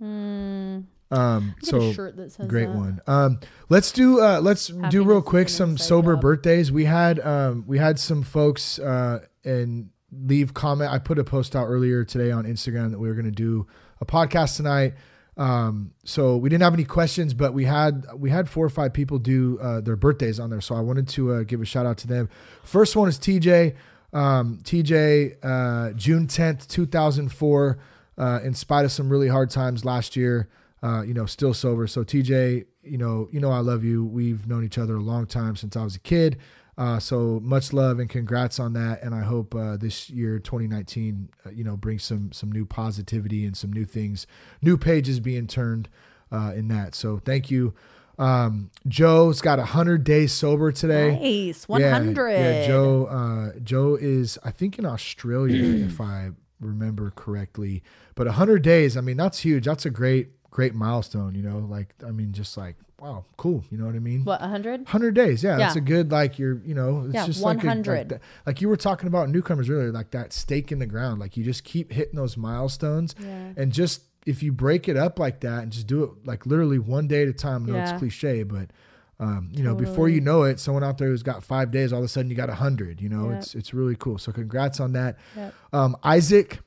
[1.13, 2.77] Um, so shirt that says great that.
[2.77, 3.01] one.
[3.09, 6.21] Um, let's do uh, let's do real quick some sober job.
[6.23, 6.71] birthdays.
[6.71, 10.91] We had um, we had some folks uh, and leave comment.
[10.91, 13.67] I put a post out earlier today on Instagram that we were going to do
[14.01, 14.95] a podcast tonight.
[15.37, 18.93] Um, so we didn't have any questions, but we had we had four or five
[18.93, 20.61] people do uh, their birthdays on there.
[20.61, 22.29] So I wanted to uh, give a shout out to them.
[22.65, 23.75] First one is TJ.
[24.13, 27.79] Um, TJ, uh, June tenth, two thousand four.
[28.19, 30.51] Uh, in spite of some really hard times last year,
[30.83, 31.87] uh, you know, still sober.
[31.87, 34.05] So TJ, you know, you know, I love you.
[34.05, 36.37] We've known each other a long time since I was a kid.
[36.81, 39.03] Uh, so much love and congrats on that.
[39.03, 43.45] And I hope uh, this year, 2019, uh, you know, brings some some new positivity
[43.45, 44.27] and some new things,
[44.63, 45.91] new pages being turned
[46.33, 46.95] uh, in that.
[46.95, 47.75] So thank you.
[48.19, 51.19] Um, Joe's got a hundred days sober today.
[51.21, 53.05] nice 100 Yeah, Joe.
[53.07, 57.83] Uh, Joe is, I think, in Australia, if I remember correctly.
[58.15, 58.97] But hundred days.
[58.97, 59.67] I mean, that's huge.
[59.67, 61.35] That's a great, great milestone.
[61.35, 63.65] You know, like I mean, just like wow, cool.
[63.71, 64.25] You know what I mean?
[64.25, 65.43] what 100 Hundred days.
[65.43, 66.61] Yeah, that's a good like you're.
[66.65, 67.97] You know, it's Yeah, just like a- 100.
[67.97, 71.19] like, that- like you were talking about newcomers earlier, like that stake in the ground.
[71.21, 73.53] Like you just keep hitting those milestones, Yeah.
[73.57, 76.79] and just if you break it up like that and just do it like literally
[76.79, 77.65] one day at a time.
[77.65, 78.71] I know it's cliche, but
[79.19, 81.99] um, you know, before you know it, someone out there who's got five days, all
[82.01, 83.01] of a sudden you got a hundred.
[83.01, 83.39] You know, Yep.
[83.39, 84.19] it's it's really cool.
[84.19, 85.17] So congrats on that.
[85.37, 85.55] Yep.
[85.73, 86.59] Um, Isaac,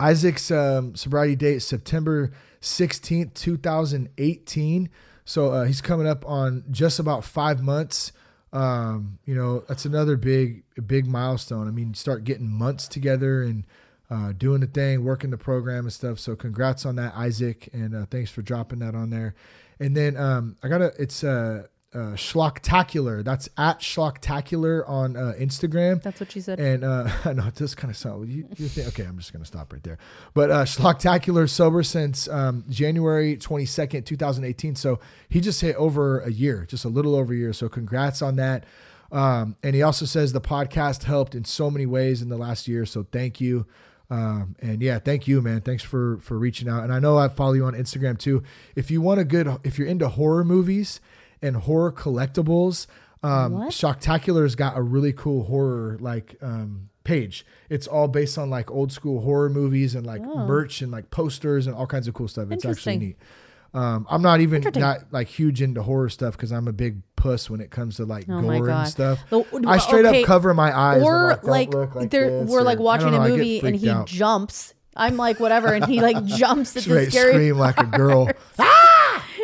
[0.00, 2.32] Isaac's um, sobriety date September
[2.62, 4.88] sixteenth, two thousand eighteen.
[5.26, 8.12] So uh, he's coming up on just about five months.
[8.54, 11.68] Um, you know, that's another big big milestone.
[11.68, 13.66] I mean, start getting months together and.
[14.10, 16.18] Uh, doing the thing, working the program and stuff.
[16.18, 19.34] So congrats on that, Isaac, and uh, thanks for dropping that on there.
[19.80, 23.22] And then um, I got a it's uh, uh, Schlocktacular.
[23.22, 26.02] That's at Schlocktacular on uh, Instagram.
[26.02, 28.28] that's what she said And uh, I know it does kind of sound.
[28.28, 29.98] You, you think, okay, I'm just going to stop right there.
[30.34, 34.74] But uh, Schlocktacular sober since um, January 22nd, 2018.
[34.76, 37.52] So he just hit over a year, just a little over a year.
[37.52, 38.64] So congrats on that.
[39.10, 42.66] Um, and he also says the podcast helped in so many ways in the last
[42.66, 42.86] year.
[42.86, 43.66] So thank you.
[44.08, 45.62] Um, and yeah, thank you, man.
[45.62, 46.84] Thanks for for reaching out.
[46.84, 48.42] And I know I follow you on Instagram too.
[48.76, 51.00] If you want a good, if you're into horror movies
[51.42, 52.86] and horror collectibles,
[53.22, 53.70] um, What?
[53.70, 57.44] Schlocktacular's got a really cool horror like um, page.
[57.68, 61.66] It's all based on like old school horror movies and like merch and like posters
[61.66, 62.50] and all kinds of cool stuff.
[62.50, 62.98] It's actually Oh.
[62.98, 63.16] Neat.
[63.74, 67.48] Um, I'm not even not like huge into horror stuff because I'm a big puss
[67.48, 69.20] when it comes to like Oh gore and stuff.
[69.30, 71.02] The- I straight okay, up cover my eyes.
[71.02, 74.06] or like, like, like there we're or- like watching know, a movie and he out.
[74.06, 78.28] jumps i'm like whatever and he like jumps at the scary scream like a girl.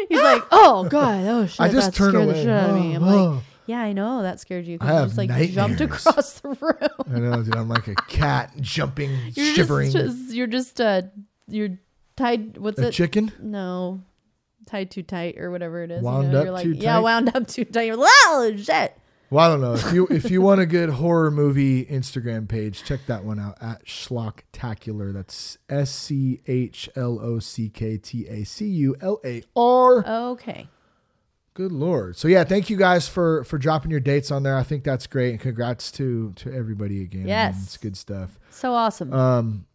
[0.08, 2.76] He's like, oh god, oh shit, I just that turn scared the shit out of
[2.76, 2.94] me.
[2.94, 3.42] I'm Oh, like, oh.
[3.66, 4.78] yeah, I know that scared you.
[4.80, 6.90] I you have just like jumped across the room.
[7.14, 7.56] I know, dude.
[7.56, 9.90] I'm like a cat jumping, You're shivering.
[9.90, 11.02] just, just you're just uh
[11.48, 11.78] you're
[12.16, 12.56] tied.
[12.58, 12.92] What's a it?
[12.92, 13.32] chicken?
[13.40, 14.00] no,
[14.66, 16.00] tied too tight or whatever it is.
[16.00, 16.38] you Wound know?
[16.40, 17.00] up you're like, too Yeah, tight?
[17.00, 17.82] wound up too tight.
[17.86, 18.96] You're like, oh shit.
[19.30, 19.74] Well, I don't know.
[19.74, 23.58] If you if you want a good horror movie Instagram page, check that one out
[23.60, 25.12] at Schlocktacular.
[25.12, 30.06] That's S C H L O C K T A C U L A R.
[30.30, 30.68] Okay.
[31.54, 32.16] Good lord.
[32.16, 34.56] So yeah, thank you guys for for dropping your dates on there.
[34.56, 37.20] I think that's great, and congrats to to everybody again.
[37.20, 37.62] I mean, Yes.
[37.64, 38.38] it's good stuff.
[38.50, 39.12] So awesome.
[39.12, 39.66] Um,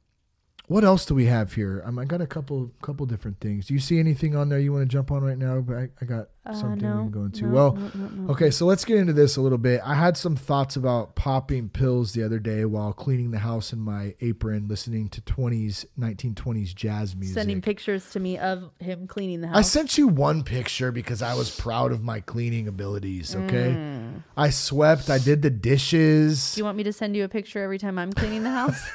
[0.67, 1.83] what else do we have here?
[1.85, 3.67] Um, I got a couple couple different things.
[3.67, 5.59] Do you see anything on there you want to jump on right now?
[5.59, 7.45] But I, I got Uh, something we no, can go into.
[7.45, 9.79] no, well, no, okay, so let's get into this a little bit.
[9.85, 13.79] I had some thoughts about popping pills the other day while cleaning the house in
[13.79, 17.35] my apron, listening to 20s, 1920s jazz music.
[17.35, 19.55] Sending pictures to me of him cleaning the house.
[19.55, 23.33] I sent you one picture because I was proud of my cleaning abilities.
[23.35, 24.23] Okay, Mm.
[24.35, 25.09] I swept.
[25.09, 26.55] I did the dishes.
[26.55, 28.89] Do you want me to send you a picture every time I'm cleaning the house?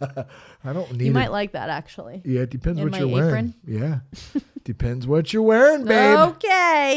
[0.64, 1.04] I don't need.
[1.04, 1.14] you it.
[1.14, 2.22] might like that actually.
[2.24, 3.54] Yeah, it depends in what you're wearing.
[3.64, 4.00] Yeah,
[4.64, 6.18] depends what you're wearing, babe.
[6.18, 6.87] Okay.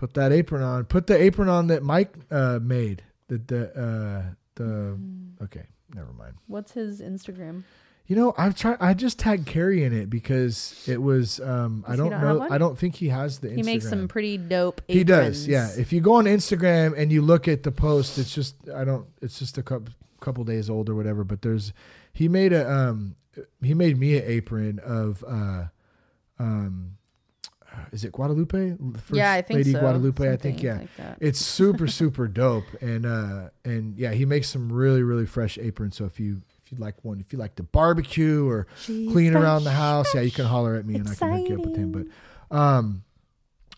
[0.00, 0.86] Put that apron on.
[0.86, 3.02] Put the apron on that Mike uh, made.
[3.28, 4.64] The the uh, the.
[4.64, 5.42] Mm.
[5.42, 6.36] Okay, never mind.
[6.46, 7.64] What's his Instagram?
[8.06, 8.78] You know, I've tried.
[8.80, 11.38] I just tagged Carrie in it because it was.
[11.40, 12.46] Um, I don't know.
[12.50, 13.48] I don't think he has the.
[13.48, 13.56] Instagram.
[13.56, 14.80] He makes some pretty dope.
[14.88, 15.68] He does, yeah.
[15.76, 19.06] If you go on Instagram and you look at the post, it's just I don't.
[19.20, 21.24] It's just a couple couple days old or whatever.
[21.24, 21.74] But there's
[22.14, 23.16] he made a um
[23.62, 25.64] he made me an apron of uh
[26.38, 26.96] um
[27.92, 28.76] is it Guadalupe?
[28.94, 29.80] First yeah, I think Lady so.
[29.80, 30.32] Guadalupe.
[30.32, 30.78] I think yeah.
[30.98, 31.16] like.
[31.20, 35.96] It's super super dope and uh and yeah he makes some really really fresh aprons.
[35.96, 39.34] So if you if you'd like one, if you like to barbecue or She's clean
[39.34, 41.58] around the fresh, house, yeah, you can holler at me and I can hook you
[41.58, 41.92] up with him.
[41.92, 43.02] But um,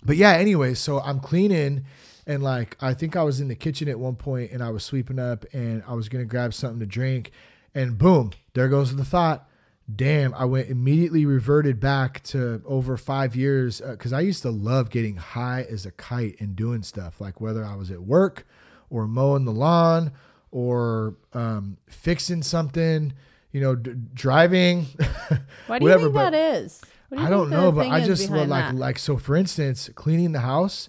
[0.05, 0.33] but yeah.
[0.33, 1.85] Anyway, so I'm cleaning
[2.27, 4.85] and like I think I was in the kitchen at one point and I was
[4.85, 7.33] sweeping up and I was gonna grab something to drink,
[7.75, 9.49] and boom, there goes the thought.
[9.95, 14.91] Damn, I went immediately reverted back to over five years because I used to love
[14.91, 18.47] getting high as a kite and doing stuff like whether I was at work
[18.91, 20.13] or mowing the lawn
[20.51, 23.13] or um, fixing something,
[23.51, 24.85] you know, d- driving.
[25.67, 26.81] Why do you whatever, think but- that is?
[27.09, 28.75] What do you I don't know, but I just like that?
[28.75, 30.89] like so for instance, cleaning the house,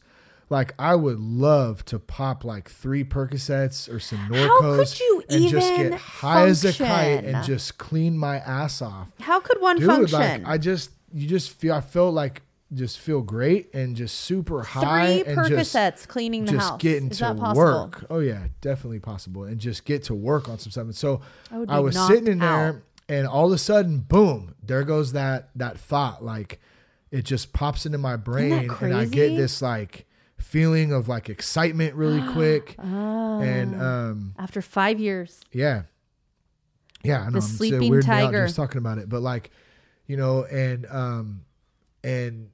[0.50, 5.24] like I would love to pop like three Percocets or some How Norcos could you
[5.30, 9.08] and just get high as a kite and just clean my ass off.
[9.20, 10.20] How could one Dude, function?
[10.20, 12.42] like I just you just feel I feel like
[12.74, 16.82] just feel great and just super high Three and just Percocets cleaning the just house.
[16.82, 18.06] getting is to work.
[18.10, 19.44] Oh yeah, definitely possible.
[19.44, 20.86] And just get to work on some stuff.
[20.86, 21.22] And so
[21.52, 22.76] I I was sitting in there out.
[23.08, 26.24] and all of a sudden, boom, there goes that that thought.
[26.24, 26.60] Like
[27.12, 30.08] it just pops into my brain and I get this like
[30.54, 32.76] feeling of like excitement really quick.
[32.78, 33.42] Oh.
[33.42, 35.84] And um After five years, yeah.
[37.04, 37.32] Yeah, I know.
[37.32, 38.46] The I'm sleeping out tiger.
[38.46, 39.10] just talking about it.
[39.10, 39.50] But like,
[40.06, 41.46] you know, and um
[42.04, 42.52] and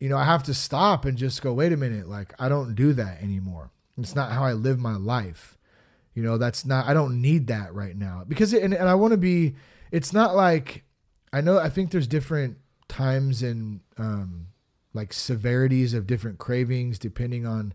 [0.00, 2.74] you know, I have to stop and just go, wait a minute, like I don't
[2.74, 3.70] do that anymore.
[3.96, 5.56] It's not how I live my life.
[6.14, 8.24] You know, that's not I don't need that right now.
[8.28, 9.54] Because it, and, and I want to be
[9.90, 10.84] it's not like
[11.32, 14.48] I know I think there's different times and um
[14.94, 17.74] like severities of different cravings depending on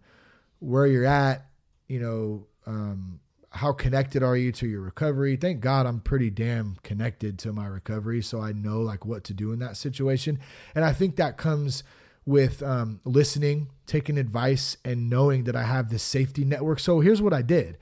[0.60, 1.46] where you're at,
[1.88, 3.20] you know, um,
[3.52, 5.36] how connected are you to your recovery?
[5.36, 9.34] Thank God I'm pretty damn connected to my recovery, so I know like what to
[9.34, 10.40] do in that situation.
[10.76, 11.84] And I think that comes
[12.26, 16.80] with um, listening, taking advice, and knowing that I have this safety network.
[16.80, 17.78] So here's what I did.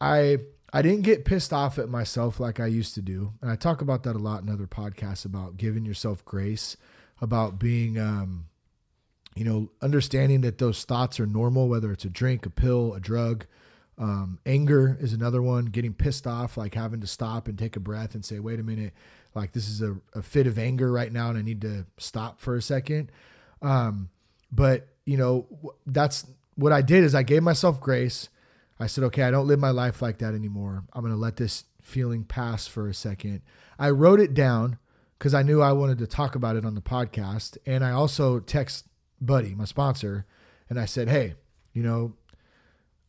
[0.00, 0.38] I
[0.72, 3.80] I didn't get pissed off at myself like I used to do, and I talk
[3.80, 6.76] about that a lot in other podcasts about giving yourself grace,
[7.22, 8.47] about being um,
[9.38, 13.00] you know, understanding that those thoughts are normal, whether it's a drink, a pill, a
[13.00, 13.46] drug.
[13.96, 15.66] Um, anger is another one.
[15.66, 18.64] Getting pissed off, like having to stop and take a breath and say, wait a
[18.64, 18.94] minute,
[19.36, 22.40] like this is a, a fit of anger right now and I need to stop
[22.40, 23.12] for a second.
[23.62, 24.10] Um,
[24.50, 25.46] but, you know,
[25.86, 26.26] that's
[26.56, 28.28] what I did is I gave myself grace.
[28.80, 30.82] I said, okay, I don't live my life like that anymore.
[30.92, 33.42] I'm going to let this feeling pass for a second.
[33.78, 34.78] I wrote it down
[35.16, 37.56] because I knew I wanted to talk about it on the podcast.
[37.66, 38.87] And I also text
[39.20, 40.26] Buddy, my sponsor,
[40.70, 41.34] and I said, hey,
[41.72, 42.14] you know,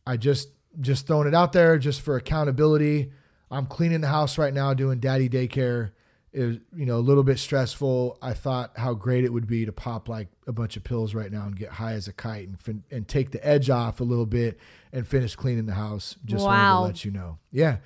[0.06, 0.50] I just
[0.80, 3.12] just throwing it out there just for accountability.
[3.50, 5.90] I'm cleaning the house right now, doing daddy daycare.
[6.32, 8.16] It was, you know, a little bit stressful.
[8.22, 11.30] I thought how great it would be to pop like a bunch of pills right
[11.30, 14.04] now and get high as a kite and fin- and take the edge off a
[14.04, 14.58] little bit
[14.92, 16.14] and finish cleaning the house.
[16.24, 17.38] Just wanted to let you know.
[17.50, 17.78] Yeah.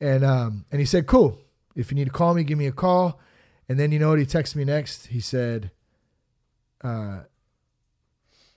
[0.00, 1.40] And um and he said, "Cool.
[1.74, 3.20] If you need to call me, give me a call."
[3.68, 5.06] And then you know what he texted me next?
[5.06, 5.70] He said,
[6.82, 7.20] uh,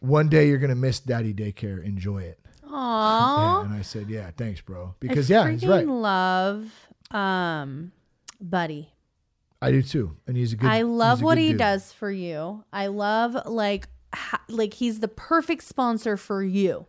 [0.03, 1.83] one day you're gonna miss daddy daycare.
[1.83, 2.39] Enjoy it.
[2.63, 3.65] Yeah, Aww.
[3.65, 4.95] and I said, yeah, thanks, bro.
[4.99, 5.87] Because yeah, I he's right.
[5.87, 6.71] love
[7.11, 7.91] um
[8.41, 8.89] Buddy.
[9.61, 10.69] I do too, and he's a good.
[10.69, 11.59] I love what he dude.
[11.59, 12.65] does for you.
[12.73, 16.85] I love like ha- like he's the perfect sponsor for you.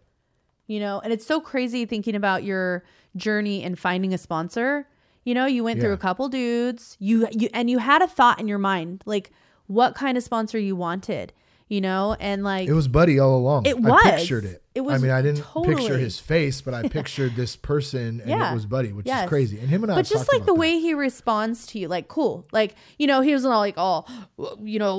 [0.66, 2.82] You know, and it's so crazy thinking about your
[3.16, 4.88] journey and finding a sponsor.
[5.22, 6.96] You know, you went through a couple dudes.
[6.98, 9.30] You you and you had a thought in your mind like
[9.68, 11.32] what kind of sponsor you wanted,
[11.68, 12.16] you know?
[12.18, 13.66] And like It was Buddy all along.
[13.66, 14.02] It I was.
[14.04, 14.63] pictured it.
[14.74, 18.50] It I mean, I didn't picture his face, but I pictured this person, and Yeah.
[18.50, 19.24] it was Buddy, which Yes.
[19.24, 19.58] is crazy.
[19.60, 19.96] And him and I.
[19.96, 20.54] but just like the that.
[20.54, 23.74] way he responds to you like cool like you know he was not all like
[23.76, 24.04] oh
[24.62, 24.96] you know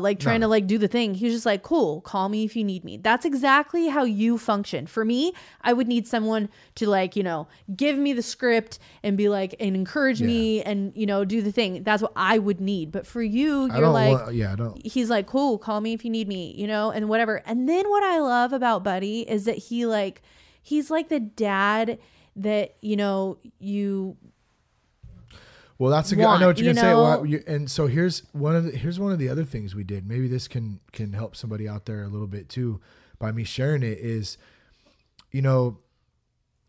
[0.00, 0.46] like trying No.
[0.46, 2.84] to like do the thing he was just like cool call me if you need
[2.84, 7.22] me that's exactly how you function for me i would need someone to like you
[7.22, 7.46] know
[7.76, 11.52] give me the script and be like and encourage me and you know do the
[11.52, 14.34] thing that's what i would need but for you you're like want.
[14.34, 14.84] Yeah, I don't.
[14.86, 17.88] he's like cool call me if you need me you know and whatever and then
[17.88, 20.22] what i love about buddy is that he like
[20.62, 21.98] he's like the dad
[22.36, 24.16] that you know you
[25.78, 26.24] Well, that's a good.
[26.24, 26.94] I know what you're you gonna say.
[26.94, 29.84] Well, you, and so here's one of the here's one of the other things we
[29.84, 30.06] did.
[30.06, 32.80] Maybe this can can help somebody out there a little bit too
[33.18, 33.98] by me sharing it.
[33.98, 34.38] Is
[35.30, 35.78] you know,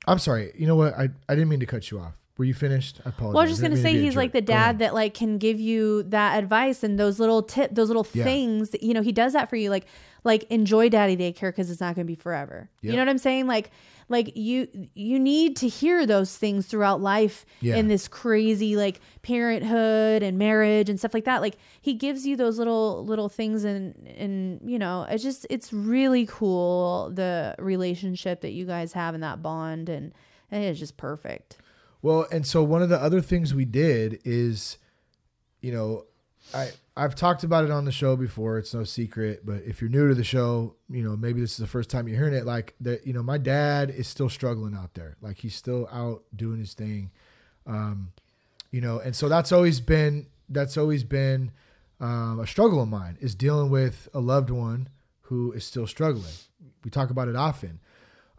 [0.08, 0.52] I'm sorry.
[0.58, 0.94] You know what?
[0.96, 2.16] I I didn't mean to cut you off.
[2.38, 3.00] Were you finished?
[3.06, 3.34] I apologize.
[3.34, 6.04] well, I was just gonna say he's like the dad that like can give you
[6.04, 8.24] that advice and those little tip, those little Yeah.
[8.26, 8.72] things.
[8.72, 9.70] That, you know, he does that for you.
[9.70, 9.86] Like,
[10.26, 12.70] like enjoy daddy daycare because it's not gonna be forever.
[12.82, 13.48] You know what I'm saying?
[13.48, 13.72] Like,
[14.10, 17.78] like you you need to hear those things throughout life Yeah.
[17.78, 21.42] in this crazy like parenthood and marriage and stuff like that.
[21.42, 25.72] Like he gives you those little little things and and you know it's just it's
[25.72, 30.14] really cool the relationship that you guys have and that bond and,
[30.52, 31.58] and it's just perfect.
[32.06, 34.78] Well, and so one of the other things we did is,
[35.60, 36.06] you know,
[36.54, 38.60] I I've talked about it on the show before.
[38.60, 41.58] It's no secret, but if you're new to the show, you know, maybe this is
[41.58, 42.46] the first time you're hearing it.
[42.46, 45.18] Like that, you know, my dad is still struggling out there.
[45.20, 47.10] Like he's still out doing his thing,
[47.66, 48.12] um,
[48.70, 51.54] you know, and so that's always been that's always been
[52.00, 54.90] um, a struggle of mine is dealing with a loved one
[55.22, 56.36] who is still struggling.
[56.84, 57.80] We talk about it often.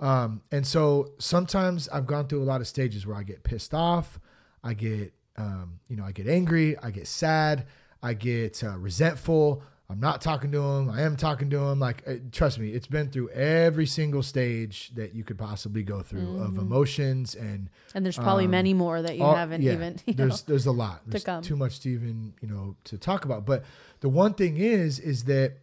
[0.01, 3.73] Um, and so sometimes I've gone through a lot of stages where I get pissed
[3.75, 4.21] off,
[4.63, 7.67] I get, um, you know, I get angry, I get sad,
[8.03, 9.63] I get uh, resentful.
[9.89, 10.91] I'm not talking to him.
[10.91, 11.79] I am talking to him.
[11.79, 16.03] Like, uh, trust me, it's been through every single stage that you could possibly go
[16.03, 19.75] through of emotions and And there's probably Um, many more that you all- haven't yeah,
[19.75, 19.97] even.
[20.07, 20.53] You there's know.
[20.53, 21.03] there's a lot.
[21.07, 21.41] There's come.
[21.41, 23.47] too much to even you know to talk about.
[23.47, 23.65] But
[24.01, 25.59] the one thing is is that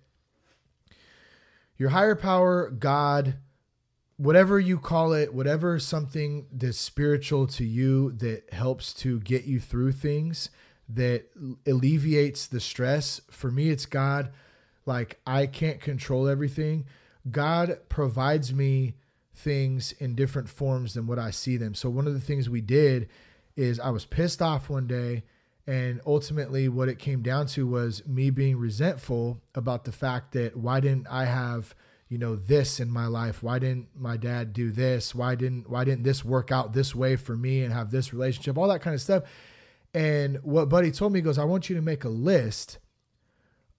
[1.78, 3.36] your higher power, God,
[4.24, 9.60] whatever you call it, whatever something that's spiritual to you that helps to get you
[9.60, 10.50] through things
[10.88, 11.26] that
[11.68, 13.20] alleviates the stress.
[13.30, 14.32] For me, it's God.
[14.86, 16.86] Like I can't control everything.
[17.30, 18.96] God provides me
[19.36, 21.74] things in different forms than what I see them.
[21.74, 23.10] So one of the things we did
[23.58, 25.24] is I was pissed off one day
[25.68, 30.56] and ultimately what it came down to was me being resentful about the fact that
[30.56, 31.76] why didn't I have,
[32.14, 33.42] you know, this in my life?
[33.42, 35.16] Why didn't my dad do this?
[35.16, 38.56] Why didn't why didn't this work out this way for me and have this relationship?
[38.56, 39.24] All that kind of stuff.
[39.96, 42.78] And what Buddy told me goes, I want you to make a list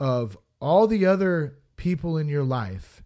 [0.00, 3.04] of all the other people in your life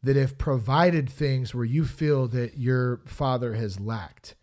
[0.00, 4.36] that have provided things where you feel that your father has lacked.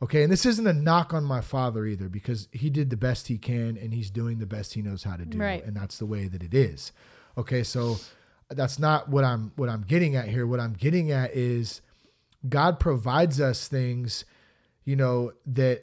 [0.00, 0.22] Okay.
[0.22, 3.36] And this isn't a knock on my father either, because he did the best he
[3.36, 5.36] can and he's doing the best he knows how to do.
[5.36, 5.62] Right.
[5.66, 6.92] And that's the way that it is.
[7.36, 7.62] Okay.
[7.62, 7.98] So
[8.50, 10.46] that's not what I'm what I'm getting at here.
[10.46, 11.80] What I'm getting at is
[12.48, 14.24] God provides us things,
[14.84, 15.82] you know, that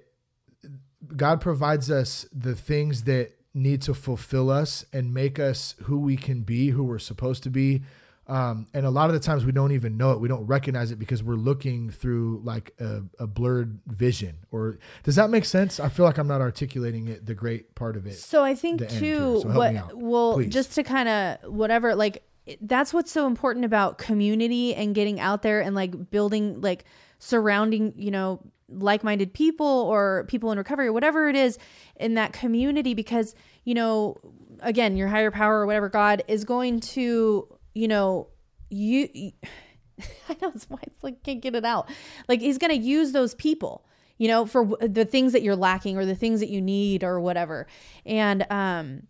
[1.16, 6.16] God provides us the things that need to fulfill us and make us who we
[6.16, 7.84] can be, who we're supposed to be.
[8.26, 10.20] Um, and a lot of the times we don't even know it.
[10.22, 14.38] We don't recognize it because we're looking through like a, a blurred vision.
[14.50, 15.78] Or does that make sense?
[15.80, 18.14] I feel like I'm not articulating it, the great part of it.
[18.14, 19.42] So I think too.
[19.42, 20.54] So what well, please.
[20.54, 22.24] just to kind of whatever, like
[22.62, 26.86] that's what's so important about community and getting out there and like building, like
[27.20, 31.58] surrounding, you know, like-minded people or people in recovery or whatever it is
[31.96, 34.18] in that community, because you know,
[34.60, 38.28] again, your higher power or whatever God is going to, you know,
[38.70, 39.08] you.
[40.28, 41.90] I know it's why it's like can't get it out.
[42.28, 43.86] Like he's gonna use those people,
[44.18, 47.20] you know, for the things that you're lacking or the things that you need or
[47.20, 47.68] whatever.
[48.06, 49.04] And um,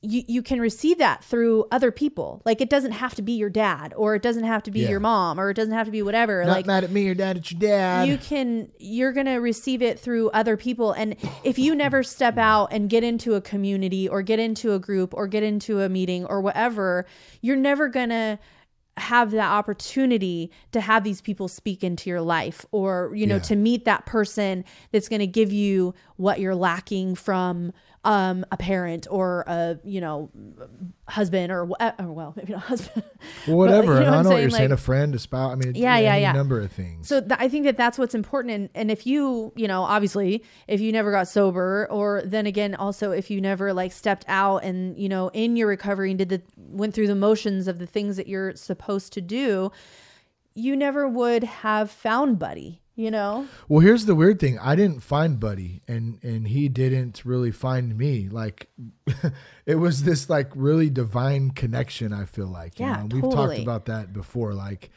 [0.00, 2.40] you, you can receive that through other people.
[2.44, 4.90] Like it doesn't have to be your dad or it doesn't have to be Yeah.
[4.90, 6.44] your mom or it doesn't have to be whatever.
[6.44, 8.08] Not like mad at me or dad at your dad.
[8.08, 12.38] you can you're going to receive it through other people and if you never step
[12.38, 15.88] out and get into a community or get into a group or get into a
[15.88, 17.04] meeting or whatever
[17.40, 18.38] you're never going to
[18.96, 23.42] have that opportunity to have these people speak into your life or you know Yeah.
[23.42, 27.72] to meet that person that's going to give you what you're lacking from
[28.08, 30.30] um, a parent or a you know
[31.06, 33.04] husband or, or well maybe not husband
[33.46, 33.96] Well, whatever.
[33.96, 34.60] But, you know I what know what you're saying?
[34.60, 34.72] saying.
[34.72, 35.52] A friend, a spouse.
[35.52, 36.32] I mean, Yeah, yeah, yeah.
[36.32, 37.06] number of things.
[37.06, 38.54] So th- I think that that's what's important.
[38.54, 42.74] And, and if you, you know, obviously, if you never got sober, or then again,
[42.74, 46.30] also if you never like stepped out and you know in your recovery and did
[46.30, 49.70] the went through the motions of the things that you're supposed to do,
[50.54, 52.80] you never would have found Buddy.
[52.98, 54.58] You know, Well, here's the weird thing.
[54.58, 58.28] I didn't find Buddy, and and he didn't really find me.
[58.28, 58.68] Like,
[59.66, 62.12] it was this like really divine connection.
[62.12, 62.80] I feel like.
[62.80, 63.08] you Yeah, know?
[63.12, 64.52] We've talked about that before.
[64.52, 64.90] Like,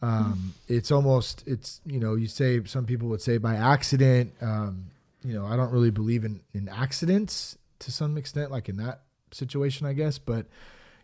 [0.00, 4.32] um, it's almost it's you know you say some people would say by accident.
[4.40, 4.86] Um,
[5.22, 9.02] you know, I don't really believe in in accidents to some extent, like in that
[9.30, 10.18] situation, I guess.
[10.18, 10.46] But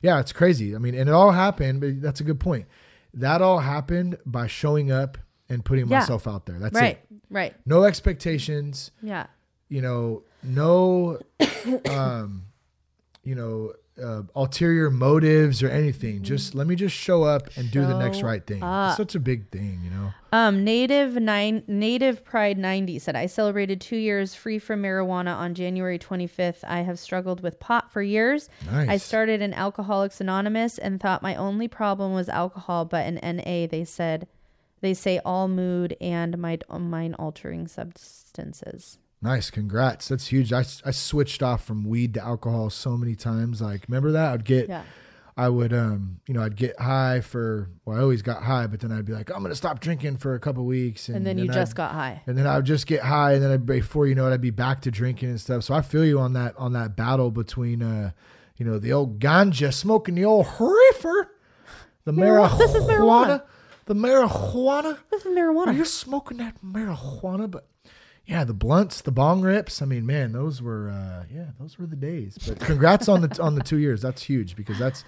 [0.01, 0.75] yeah, it's crazy.
[0.75, 1.83] I mean, and it all happened.
[1.83, 2.69] But that's a good point.
[3.13, 5.19] That all happened by showing up
[5.53, 5.99] and putting Yeah.
[6.01, 6.59] myself out there.
[6.59, 9.27] That's right, it right, no expectations yeah,
[9.69, 11.19] you know no
[11.91, 12.45] um
[13.25, 13.73] you know
[14.03, 18.23] uh, ulterior motives or anything just let me just show up and do the next
[18.23, 18.89] right thing up.
[18.89, 23.27] it's such a big thing you know Um, Native nine Native Pride ninety said I
[23.27, 26.65] celebrated two years free from marijuana on January twenty fifth.
[26.67, 28.49] I have struggled with pot for years.
[28.65, 28.89] Nice.
[28.89, 33.67] I started in Alcoholics Anonymous and thought my only problem was alcohol, but in NA
[33.67, 34.27] they said
[34.83, 38.99] they say all mood and mind mind altering substances.
[39.21, 43.61] nice congrats that's huge I, I switched off from weed to alcohol so many times
[43.63, 44.83] like remember that i'd get Yeah.
[45.37, 48.81] i would um you know i'd get high for well i always got high but
[48.81, 51.39] then i'd be like i'm gonna stop drinking for a couple weeks and, And then
[51.39, 52.23] you I'd- just got high.
[52.27, 54.41] and then I would just get high, and then I'd, before you know it, I'd
[54.41, 55.63] be back to drinking and stuff.
[55.65, 58.11] So I feel you on that on that battle between, uh,
[58.57, 61.31] you know, the old ganja smoking the old reefer,
[62.05, 62.59] the Marijuana.
[62.59, 63.43] This is marijuana.
[63.87, 64.99] The marijuana.
[65.11, 65.77] This is Are marijuana.
[65.77, 67.51] you smoking that marijuana?
[67.51, 67.67] But
[68.27, 69.83] yeah, the blunts, the bong rips.
[69.83, 72.39] I mean, man, those were uh, yeah, those were the days.
[72.47, 74.03] But congrats on the on the two years.
[74.03, 75.05] That's huge because that's.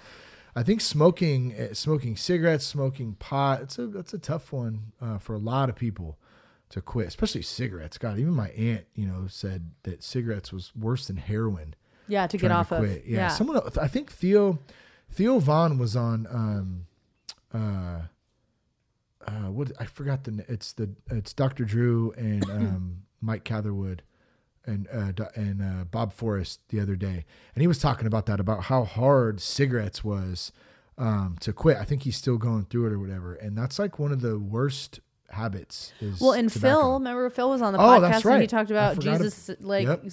[0.57, 3.61] I think smoking, uh, smoking cigarettes, smoking pot.
[3.61, 6.17] It's a that's a tough one uh, for a lot of people
[6.69, 7.97] to quit, especially cigarettes.
[7.97, 11.75] God, even my aunt, you know, said that cigarettes was worse than heroin.
[12.07, 12.79] Yeah, to get off of.
[12.79, 13.03] quit.
[13.05, 13.17] Yeah.
[13.17, 13.27] Yeah.
[13.29, 13.61] someone.
[13.81, 14.59] I think Theo,
[15.11, 16.25] Theo Von was on.
[16.29, 16.85] Um,
[17.53, 18.07] uh,
[19.27, 20.45] uh, what I forgot the.
[20.47, 21.65] It's the it's Dr.
[21.65, 24.03] Drew and um, Mike Catherwood
[24.65, 28.39] and uh, and uh, Bob Forrest the other day, and he was talking about that
[28.39, 30.51] about how hard cigarettes was
[30.97, 31.77] um, to quit.
[31.77, 34.39] I think he's still going through it or whatever, and that's like one of the
[34.39, 34.99] worst
[35.29, 35.91] habits.
[36.01, 36.81] Is Well, and tobacco.
[36.81, 39.57] Phil, remember Phil was on the Oh, podcast that's and he talked about Jesus, ab-
[39.61, 40.05] like Yep.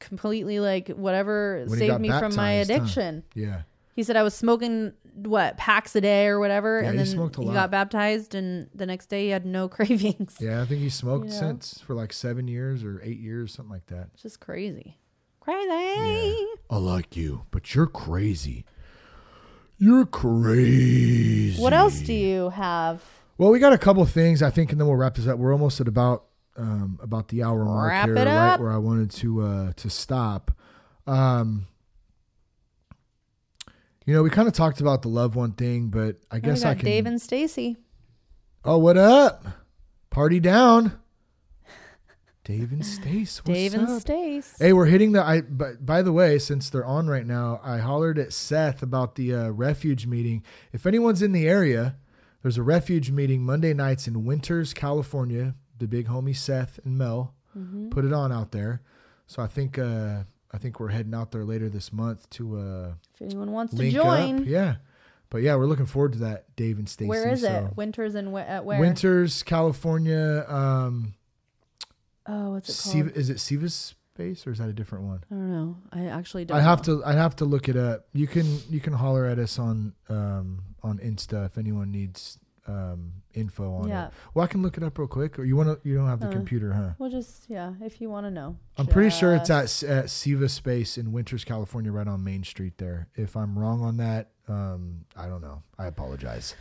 [0.00, 3.24] completely, like whatever When saved me from my addiction.
[3.34, 3.62] Yeah.
[3.98, 7.12] He said I was smoking what packs a day or whatever, Yeah, and he then
[7.14, 7.52] smoked a he lot.
[7.54, 10.36] got baptized, and the next day he had no cravings.
[10.38, 11.36] Yeah, I think he smoked You know?
[11.40, 14.10] since for like seven years or eight years, something like that.
[14.14, 14.98] It's just crazy,
[15.40, 15.66] crazy.
[15.68, 18.64] I like you, but you're crazy.
[19.78, 21.60] You're crazy.
[21.60, 23.02] What else do you have?
[23.36, 25.38] Well, we got a couple things I think, and then we'll wrap this up.
[25.40, 26.26] We're almost at about
[26.56, 30.52] um, about the hour mark Wrap here, right where I wanted to uh, to stop.
[31.04, 31.66] Um,
[34.08, 36.74] you know, we kind of talked about the loved one thing, but I guess I
[36.74, 36.86] can.
[36.86, 37.76] Dave and Stacy.
[38.64, 39.44] oh, what up?
[40.08, 40.98] Party down.
[42.44, 43.44] Dave and Stace.
[43.44, 44.00] What's Dave and up?
[44.00, 44.56] Stace.
[44.58, 45.22] Hey, we're hitting the.
[45.22, 45.42] I.
[45.42, 49.34] But by the way, since they're on right now, I hollered at Seth about the
[49.34, 50.42] uh, refuge meeting.
[50.72, 51.96] If anyone's in the area,
[52.40, 55.54] there's a refuge meeting Monday nights in Winters, California.
[55.76, 57.90] The big homie Seth and Mel Mm-hmm.
[57.90, 58.80] put it on out there.
[59.26, 59.78] So I think.
[59.78, 60.20] Uh,
[60.52, 63.90] I think we're heading out there later this month to uh, If anyone wants to
[63.90, 64.46] join, up.
[64.46, 64.76] Yeah,
[65.30, 66.54] but yeah, we're looking forward to that.
[66.56, 67.08] Dave and Stacy.
[67.08, 67.66] where is so.
[67.70, 67.76] it?
[67.76, 68.80] Winters and wh- at where?
[68.80, 70.44] Winters, California.
[70.48, 71.14] Um,
[72.30, 72.92] Oh, what's it called?
[73.06, 75.24] Siva, is it Siva's Space or is that a different one?
[75.30, 75.76] I don't know.
[75.92, 76.58] I actually don't.
[76.58, 76.98] I have know.
[77.00, 77.04] to.
[77.06, 78.06] I have to look it up.
[78.12, 78.58] You can.
[78.68, 82.38] You can holler at us on um, on Insta if anyone needs
[82.68, 84.06] um, info on Yeah.
[84.08, 84.12] it.
[84.34, 85.38] Well, I can look it up real quick.
[85.38, 85.88] Or you want to?
[85.88, 86.90] You don't have the Uh, computer, huh?
[86.98, 88.56] Well, just yeah, if you want to know.
[88.76, 92.78] I'm pretty sure it's at at Siva Space in Winters, California, right on Main Street.
[92.78, 93.08] There.
[93.14, 95.62] If I'm wrong on that, um, I don't know.
[95.78, 96.54] I apologize.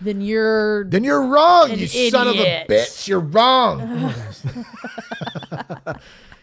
[0.00, 3.06] Then you're Then you're wrong, you son of a bitch.
[3.06, 4.12] You're wrong.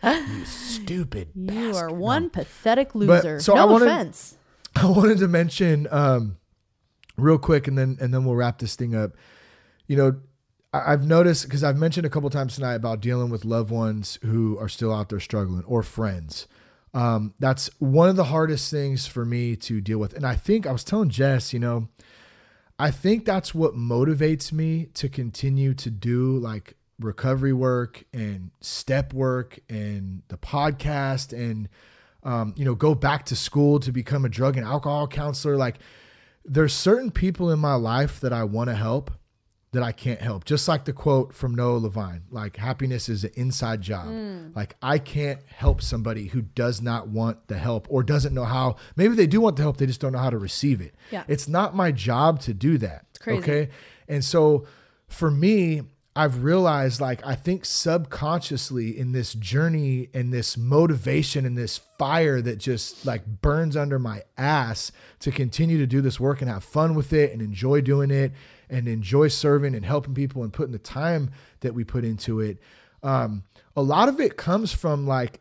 [0.04, 1.30] you stupid.
[1.36, 1.76] You bastard.
[1.76, 3.40] are one pathetic loser.
[3.42, 4.36] so I no wanted- offense.
[4.76, 6.38] I wanted to mention um,
[7.22, 9.12] real quick, and then and then we'll wrap this thing up.
[9.88, 10.20] You know,
[10.74, 14.58] I've noticed because I've mentioned a couple times tonight about dealing with loved ones who
[14.60, 16.48] are still out there struggling or friends.
[16.94, 20.66] Um, that's one of the hardest things for me to deal with, and I think
[20.66, 21.88] I was telling Jess, you know,
[22.80, 29.14] I think that's what motivates me to continue to do like recovery work and step
[29.14, 31.70] work and the podcast and
[32.24, 35.80] um, you know go back to school to become a drug and alcohol counselor like
[36.46, 39.12] there's certain people in my life that I want to help
[39.72, 40.46] that I can't help.
[40.46, 44.08] Just like the quote from Noah Levine, like happiness is an inside job.
[44.08, 44.56] Mm.
[44.56, 48.78] Like I can't help somebody who does not want the help or doesn't know how.
[48.96, 50.96] Maybe they do want the help, they just don't know how to receive it.
[51.12, 51.24] Yeah.
[51.28, 53.06] It's not my job to do that.
[53.28, 53.70] Okay.
[54.08, 54.66] And so
[55.08, 55.84] for me,
[56.20, 62.42] I've realized like I think subconsciously in this journey and this motivation and this fire
[62.42, 66.66] that just like burns under my ass to continue to do this work and have
[66.66, 68.34] fun with it and enjoy doing it
[68.70, 72.58] and enjoy serving and helping people and putting the time that we put into it.
[73.02, 73.44] Um,
[73.78, 75.40] a lot of it comes from like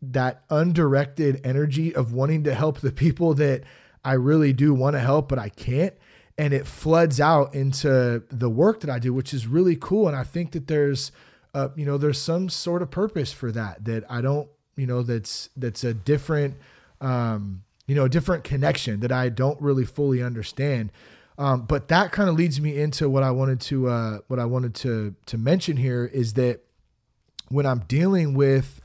[0.00, 3.64] that undirected energy of wanting to help the people that
[4.04, 5.94] I really do want to help, but I can't.
[6.40, 10.08] And it floods out into the work that I do, which is really cool.
[10.08, 11.12] And I think that there's,
[11.52, 15.02] uh, you know, there's some sort of purpose for that that I don't, you know,
[15.02, 16.54] that's that's a different,
[17.02, 20.92] um, you know, a different connection that I don't really fully understand.
[21.36, 24.46] Um, but that kind of leads me into what I wanted to uh, what I
[24.46, 26.60] wanted to to mention here is that
[27.48, 28.80] when I'm dealing with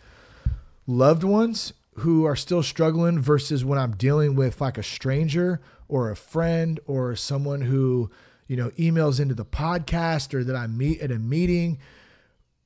[0.88, 6.10] loved ones who are still struggling versus when I'm dealing with like a stranger or
[6.10, 8.10] a friend or someone who,
[8.48, 11.80] you know, emails into the podcast or that I meet at a meeting.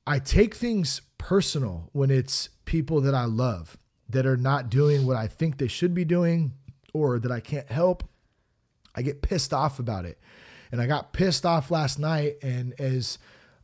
[0.06, 3.76] I take things personal when it's people that I love
[4.08, 6.54] that are not doing what I think they should be doing
[6.92, 8.04] or that I can't help.
[8.94, 10.18] I get pissed off about it.
[10.72, 13.18] And I got pissed off last night and as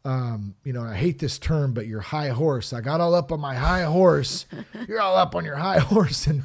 [0.06, 2.72] um, you know, I hate this term, but your high horse.
[2.72, 4.46] I got all up on my high horse.
[4.88, 6.44] You're all up on your high horse, and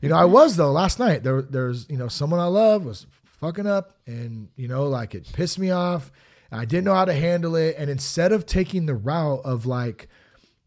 [0.00, 1.22] you know I was though last night.
[1.22, 3.06] There, there's you know someone I love was
[3.38, 6.10] fucking up, and you know like it pissed me off.
[6.50, 10.08] I didn't know how to handle it, and instead of taking the route of like,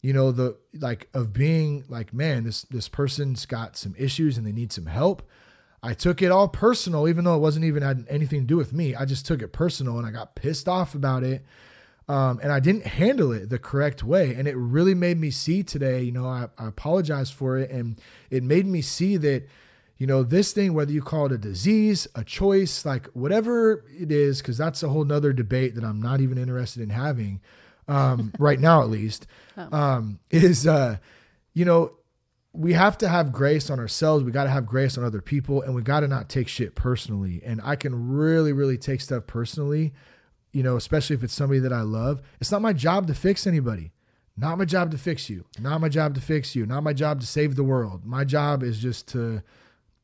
[0.03, 4.45] you know the like of being like, man, this this person's got some issues and
[4.45, 5.27] they need some help.
[5.81, 8.71] I took it all personal, even though it wasn't even had anything to do with
[8.71, 8.93] me.
[8.93, 11.43] I just took it personal, and I got pissed off about it
[12.07, 14.35] um, and I didn't handle it the correct way.
[14.35, 17.71] And it really made me see today, you know, I, I apologize for it.
[17.71, 17.99] And
[18.29, 19.47] it made me see that,
[19.97, 24.11] you know, this thing, whether you call it a disease, a choice, like whatever it
[24.11, 27.41] is, because that's a whole nother debate that I'm not even interested in having
[27.87, 29.25] um, right now, at least,
[29.57, 30.97] um, is, uh,
[31.53, 31.93] you know,
[32.53, 34.23] we have to have grace on ourselves.
[34.23, 36.75] We got to have grace on other people, and we got to not take shit
[36.75, 37.41] personally.
[37.43, 39.93] And I can really, really take stuff personally
[40.55, 42.21] you know, especially if it's somebody that I love.
[42.39, 43.91] It's not my job to fix anybody.
[44.37, 45.45] Not my job to fix you.
[45.59, 46.65] Not my job to fix you.
[46.65, 48.05] Not my job to save the world.
[48.05, 49.43] My job is just to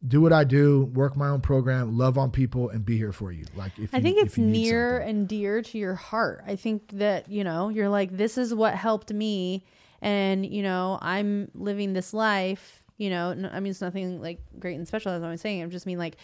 [0.06, 3.32] do what I do, work my own program, love on people, and be here for
[3.32, 3.46] you.
[3.56, 5.10] Like if I you- think it's near something.
[5.20, 6.44] and dear to your heart.
[6.48, 9.64] I think that, you know, you're like, this is what helped me.
[10.02, 14.76] And, you know, I'm living this life, you know, I mean, it's nothing like great
[14.76, 15.62] and special as I'm saying.
[15.62, 16.18] I'm just mean like,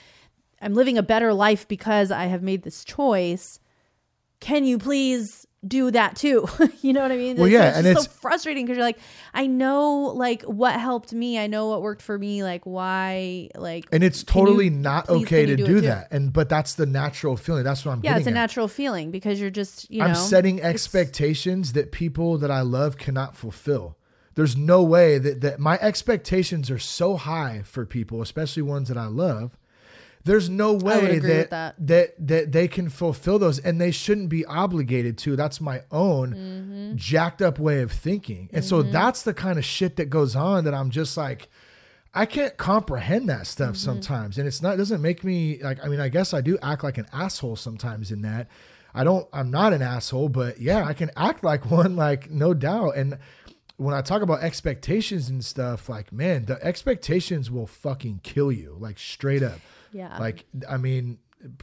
[0.61, 3.59] I'm living a better life because I have made this choice.
[4.39, 6.47] Can you please do that too?
[6.81, 7.35] you know what I mean?
[7.37, 8.99] Well, It's- yeah, it's and it's- so frustrating because you're like,
[9.33, 11.39] I know like what helped me.
[11.39, 12.43] I know what worked for me.
[12.43, 15.81] Like why, like, and it's totally not okay to do, too?
[15.81, 16.07] that.
[16.11, 17.63] And but that's the natural feeling.
[17.63, 18.35] That's what I'm Yeah, it's a at.
[18.35, 22.97] natural feeling because you're just, you know, I'm setting expectations that people that I love
[22.97, 23.97] cannot fulfill.
[24.35, 28.97] There's no way that, that my expectations are so high for people, especially ones that
[28.97, 29.57] I love.
[30.27, 31.75] There's no way that, that.
[31.87, 35.35] that that they can fulfill those and they shouldn't be obligated to.
[35.35, 36.95] That's my own Mm-hmm.
[36.97, 38.49] jacked up way of thinking.
[38.53, 41.49] And so that's the kind of shit that goes on that I'm just like
[42.13, 43.75] I can't comprehend that stuff Mm-hmm.
[43.85, 44.37] sometimes.
[44.37, 46.83] And it's not it doesn't make me like I mean, I guess I do act
[46.83, 48.47] like an asshole sometimes in that.
[48.93, 52.53] I don't I'm not an asshole, but yeah, I can act like one, like no
[52.53, 52.95] doubt.
[52.97, 53.17] And
[53.77, 58.75] when I talk about expectations and stuff, like, man, the expectations will fucking kill you,
[58.79, 59.59] like straight up.
[59.91, 60.17] Yeah.
[60.17, 61.17] Like, I mean,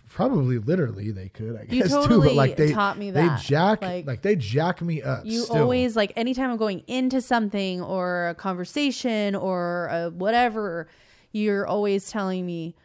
[0.09, 3.29] probably literally they could, I You guess too, totally but like they taught me they
[3.43, 5.25] jack like, Like, they jack me up.
[5.25, 5.63] you still.
[5.63, 10.89] always like anytime I'm going into something or a conversation or a whatever,
[11.33, 12.77] you're always telling me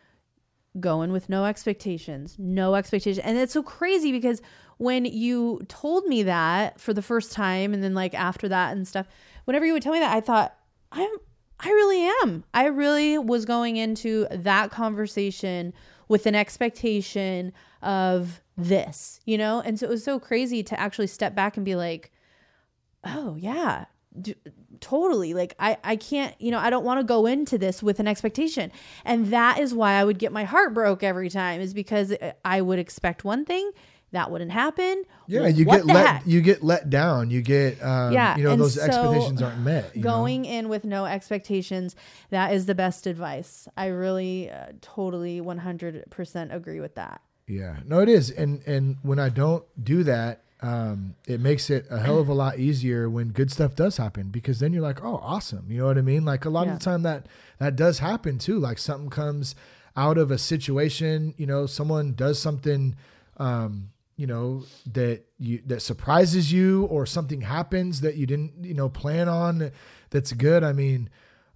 [0.80, 3.24] going with no expectations, no expectation.
[3.24, 4.42] And it's so crazy because
[4.78, 8.88] when you told me that for the first time and then like after that and
[8.88, 9.08] stuff,
[9.46, 10.56] whenever you would tell me that, I thought,
[10.92, 11.10] I'm
[11.60, 12.44] I really am.
[12.54, 15.74] I really was going into that conversation
[16.08, 19.62] with an expectation of this, you know?
[19.62, 22.12] And so it was so crazy to actually step back and be like,
[23.04, 23.86] oh, yeah,
[24.20, 24.36] d-
[24.80, 25.34] totally.
[25.34, 28.08] Like, I, I can't, you know, I don't want to go into this with an
[28.08, 28.72] expectation.
[29.06, 32.34] And that is why I would get my heart broke every time, is because uh,
[32.44, 33.72] I would expect one thing.
[34.12, 35.04] That wouldn't happen.
[35.28, 36.24] Yeah, Well, you get let heck?
[36.26, 37.30] you get let down.
[37.30, 39.96] You get um, Yeah, you know those so expectations aren't met.
[39.96, 40.10] you know?
[40.10, 41.96] going in with no expectations
[42.32, 48.00] that is the best advice i really uh, totally 100% agree with that Yeah, no,
[48.00, 52.20] it is, and and when I don't do that, um, it makes it a hell
[52.20, 55.66] of a lot easier when good stuff does happen because then you're like, oh, awesome,
[55.72, 56.26] you know what I mean?
[56.26, 56.74] Like a lot Yeah.
[56.74, 57.28] of the time that
[57.60, 58.60] that does happen too.
[58.60, 59.56] Like something comes
[59.96, 62.96] out of a situation, you know, someone does something,
[63.38, 63.90] um,
[64.20, 64.64] you know,
[64.94, 69.72] that you that surprises you, or something happens that you didn't, you know, plan on.
[70.10, 70.64] That's good.
[70.64, 71.10] I mean.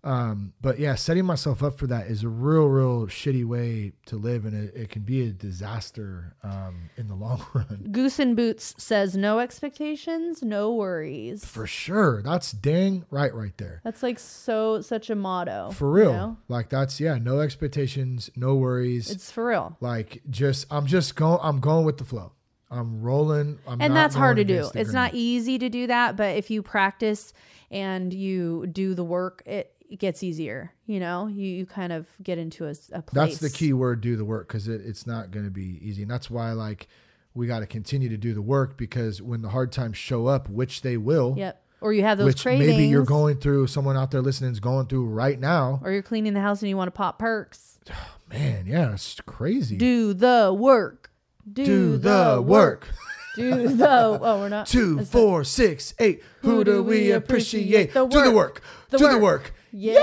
[0.05, 4.18] Um, but yeah, setting myself up for that is a real, real shitty way to
[4.18, 7.88] live, and it, it can be a disaster um, in the long run.
[7.89, 13.80] goose and boots says no expectations no worries For sure, that's dang right, right there.
[13.86, 16.38] that's like so such a motto For you real, know?
[16.49, 19.09] like that's yeah, no expectations, no worries.
[19.09, 22.34] it's for real like just, I'm just going, I'm going with the flow.
[22.74, 23.59] I'm rolling.
[23.67, 26.61] I'm and that's hard to do it's not easy to do that but if you
[26.61, 27.34] practice
[27.71, 32.07] and you do the work it, it gets easier you know you, you kind of
[32.21, 34.01] get into a place That's the key word.
[34.01, 36.88] Do the work because it, it's not going to be easy, and that's why like
[37.34, 40.49] we got to continue to do the work because when the hard times show up,
[40.49, 43.97] which they will, yep or you have those which cravings maybe you're going through, someone
[43.97, 45.82] out there listening is going through right now.
[45.84, 47.78] or you're cleaning the house and you want to pop perks
[48.30, 49.78] Man, yeah, it's crazy.
[49.78, 51.11] do the work
[51.51, 52.87] do, Do the work.
[53.35, 56.21] do the oh we're not two, four, six, eight.
[56.21, 56.23] that's four, six, eight.
[56.41, 57.93] Who, do we appreciate?
[57.93, 58.35] The Do the work.
[58.55, 58.61] work.
[58.91, 59.41] The Do the work.
[59.41, 59.51] work.
[59.73, 59.97] not-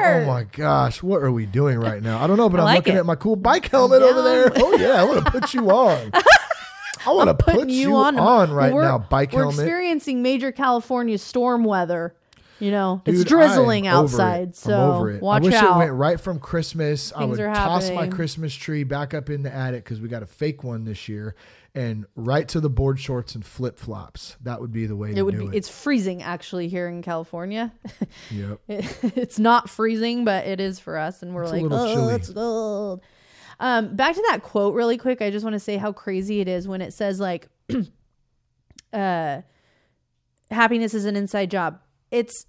[0.00, 2.22] Oh my gosh, what are we doing right now?
[2.22, 3.00] I don't know, but I I'm like looking it.
[3.00, 4.52] at my cool bike helmet over there.
[4.56, 6.10] Oh yeah, I want to put you on.
[7.06, 9.58] I want to put you on, on right We're- now, bike we're helmet.
[9.60, 12.14] experiencing major California storm weather.
[12.60, 14.56] You know, Dude, it's drizzling I am over outside, it.
[14.56, 15.76] so watch I wish out.
[15.76, 17.12] it went right from Christmas.
[17.14, 18.08] I would toss my.
[18.08, 21.36] Christmas tree back up in the attic because we got a fake one this year,
[21.74, 24.36] and right to the board shorts and flip flops.
[24.42, 25.54] That would be the way to it would do be.
[25.54, 25.58] it.
[25.58, 27.72] It's freezing actually here in California.
[28.30, 28.58] yep.
[28.68, 32.14] It- it's not freezing, but it is for us, and we're It's like, oh, chilly."
[32.14, 33.02] it's cold.
[33.60, 35.20] Um, back to that quote really quick.
[35.22, 37.48] I just want to say how crazy it is when it says like,
[38.92, 39.42] uh,
[40.50, 41.80] happiness is an inside job.
[42.10, 42.46] It's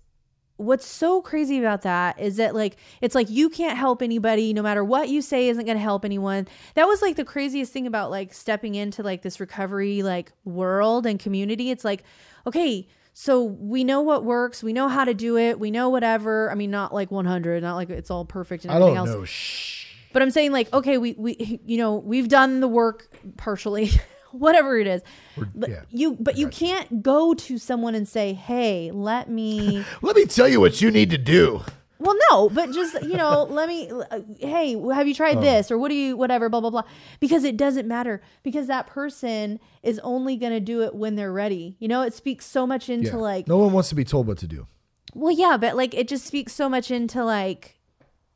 [0.57, 4.62] what's so crazy about that is that like it's like you can't help anybody no
[4.62, 6.47] matter what you say isn't going to help anyone.
[6.76, 11.05] That was like the craziest thing about like stepping into like this recovery like world
[11.05, 11.72] and community.
[11.72, 12.03] It's like
[12.45, 16.51] okay so we know what works we know how to do it we know whatever.
[16.51, 19.18] I mean not like 100 not like it's all perfect and I everything don't else.
[19.18, 19.26] know.
[19.26, 19.88] Shh.
[20.12, 23.07] but I'm saying like, okay, we we you know we've done the work
[23.38, 23.91] partially,
[24.45, 25.01] whatever it is.
[25.55, 29.84] But yeah, you but you can't go to someone and say, hey, let me.
[30.01, 31.61] Let me tell you what you need to do.
[31.99, 33.89] well, no, but just you know, let me.
[33.91, 35.17] uh, Hey, have you Oh.
[35.17, 36.84] tried this or what do you whatever blah blah blah?
[37.19, 41.75] Because it doesn't matter because that person is only gonna do it when they're ready.
[41.80, 43.15] You know, it speaks so much into Yeah.
[43.15, 44.67] like no one wants to be told what to do.
[45.13, 47.80] well, yeah, but like it just speaks so much into like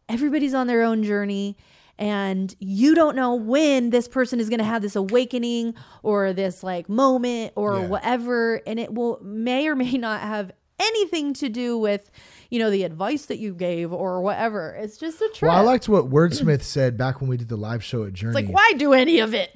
[0.09, 1.55] everybody's on their own journey
[2.03, 5.73] and you don't know when this person is going to have this awakening
[6.03, 7.85] or this like moment or Yeah.
[7.87, 12.11] whatever and it will may or may not have anything to do with
[12.49, 15.61] you know the advice that you gave or whatever it's just a trip Well, I
[15.61, 18.37] liked what Wordsmith said back when we did the live show at Journey.
[18.37, 19.55] it's like why do any of it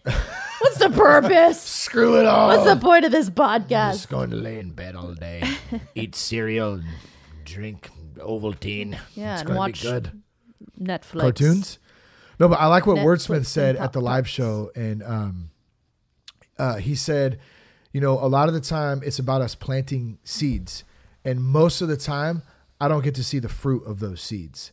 [0.62, 2.48] what's the purpose Screw it all.
[2.48, 5.44] what's the point of this podcast i'm Just going to lay in bed all day,
[5.96, 6.86] eat cereal, and
[7.44, 7.90] drink
[8.20, 8.98] Ovaltine.
[9.16, 10.22] yeah it's and watch be good.
[10.80, 11.80] netflix cartoons.
[12.40, 15.50] No, but I like what Netflix Wordsmith said at the live show, and um,
[16.58, 17.40] uh, he said,
[17.92, 20.84] you know, a lot of the time it's about us planting seeds,
[21.26, 22.44] and most of the time
[22.80, 24.72] I don't get to see the fruit of those seeds,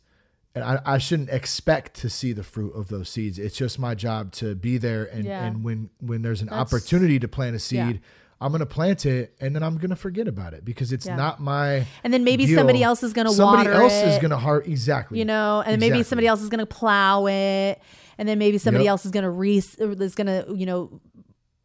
[0.55, 3.39] and I, I shouldn't expect to see the fruit of those seeds.
[3.39, 5.45] It's just my job to be there, and Yeah.
[5.45, 7.79] and when when there's an That's- opportunity to plant a seed.
[7.79, 7.97] Yeah.
[8.41, 11.17] I'm gonna plant it and then I'm gonna forget about it because it's Yeah.
[11.17, 11.87] not my.
[12.03, 12.59] And then maybe deal.
[12.59, 15.19] somebody else is gonna water somebody water else is gonna heart exactly.
[15.19, 17.81] you know, and maybe somebody else is going to plow it,
[18.19, 18.91] and then maybe somebody Yep.
[18.91, 21.01] else is to re is going to you know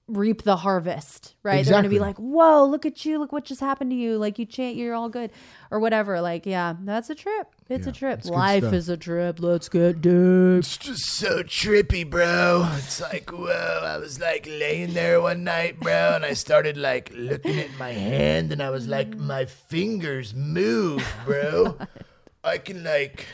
[0.09, 1.63] reap the harvest, right?
[1.65, 3.19] They're gonna be like, "Whoa, look at you!
[3.19, 4.17] Look what just happened to you!
[4.17, 5.31] Like you chant, you're all good,
[5.71, 7.47] or whatever." Like, yeah, that's a trip.
[7.69, 8.25] It's Yeah, a trip.
[8.25, 9.39] Life is a trip.
[9.39, 10.59] Let's get deep.
[10.59, 12.67] It's just so trippy, bro.
[12.77, 17.11] It's like, whoa, I was like laying there one night, bro, and I started like
[17.15, 19.19] looking at my hand, and I was like, mm.
[19.19, 21.77] my fingers move, bro.
[22.43, 23.25] I can like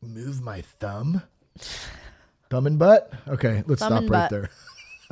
[0.00, 1.22] move my thumb.
[2.50, 3.12] Thumb and butt.
[3.28, 4.30] Okay, let's Thumb stop right butt.
[4.30, 4.50] there.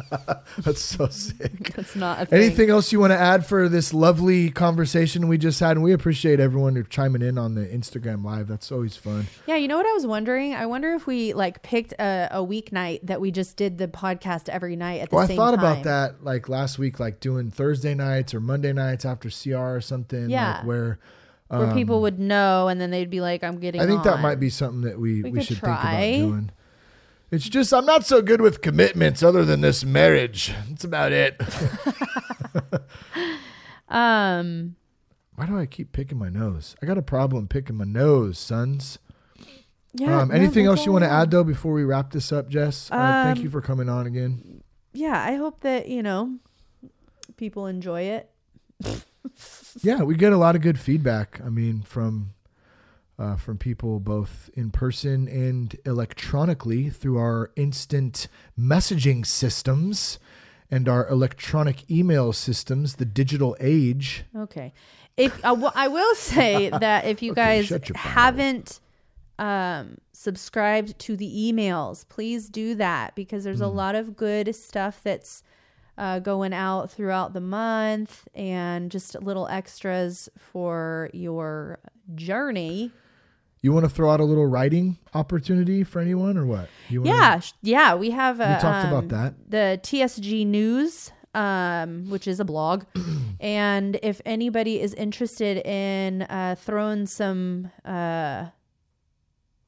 [0.59, 1.75] That's so sick.
[1.75, 2.43] That's not a thing.
[2.43, 5.73] Anything else you want to add for this lovely conversation we just had?
[5.73, 8.47] And we appreciate everyone who chiming in on the Instagram live.
[8.47, 9.27] That's always fun.
[9.47, 10.55] Yeah, you know what I was wondering?
[10.55, 14.49] I wonder if we like picked a, a weeknight that we just did the podcast
[14.51, 15.33] every night at the same time.
[15.33, 15.73] I thought time.
[15.73, 19.81] about that like last week, like doing Thursday nights or Monday nights after CR or
[19.81, 20.29] something.
[20.29, 20.59] Yeah.
[20.59, 20.99] Like where
[21.49, 24.21] where people would know and then they'd be like, "I'm getting." Um, I think that
[24.21, 25.77] might be something that we, We we, should try.
[25.77, 26.51] think about doing.
[27.31, 30.55] It's just I'm not so good with commitments other than this marriage.
[30.69, 31.41] That's about it.
[33.89, 34.77] Um.
[35.37, 36.75] Why do I keep picking my nose?
[36.83, 38.99] I got a problem picking my nose, sons.
[39.93, 40.21] Yeah.
[40.23, 42.91] um, anything else you want to add though before we wrap this up, Jess?
[42.91, 44.63] uh, thank Um, you for coming on again.
[44.93, 46.37] Yeah, I hope that you know
[47.37, 48.31] people enjoy it.
[49.83, 51.39] Yeah, we get a lot of good feedback.
[51.45, 52.33] I mean, from
[53.19, 58.29] uh, from people both in person and electronically through our instant
[58.59, 60.19] messaging systems
[60.71, 64.25] and our electronic email systems, the digital age.
[64.37, 64.73] Okay.
[65.17, 68.03] If uh, well, I will say that if you Okay, guys shut your mouth.
[68.05, 68.81] haven't
[69.39, 73.65] um, subscribed to the emails, please do that because there's Hmm.
[73.65, 75.43] a lot of good stuff that's
[75.99, 81.79] uh, going out throughout the month and just little extras for your
[82.15, 82.93] journey.
[83.67, 86.69] You want to throw out a little writing opportunity for anyone or what?
[86.89, 88.41] Yeah, sh- yeah, we have.
[88.41, 89.35] Uh, talked about um, that.
[89.51, 92.85] The TSG News, um, which is a blog,
[93.41, 98.51] and if anybody is interested in uh, throwing some uh,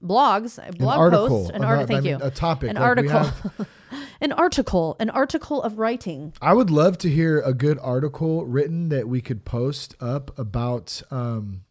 [0.00, 1.28] blogs, a An blog article.
[1.28, 1.94] post, an article.
[1.96, 2.24] no, I mean you.
[2.24, 2.70] A topic.
[2.70, 3.18] An like article.
[3.18, 3.68] have-
[4.20, 4.94] an article.
[5.00, 6.34] An article of writing.
[6.40, 11.02] I would love to hear a good article written that we could post up about
[11.10, 11.62] um,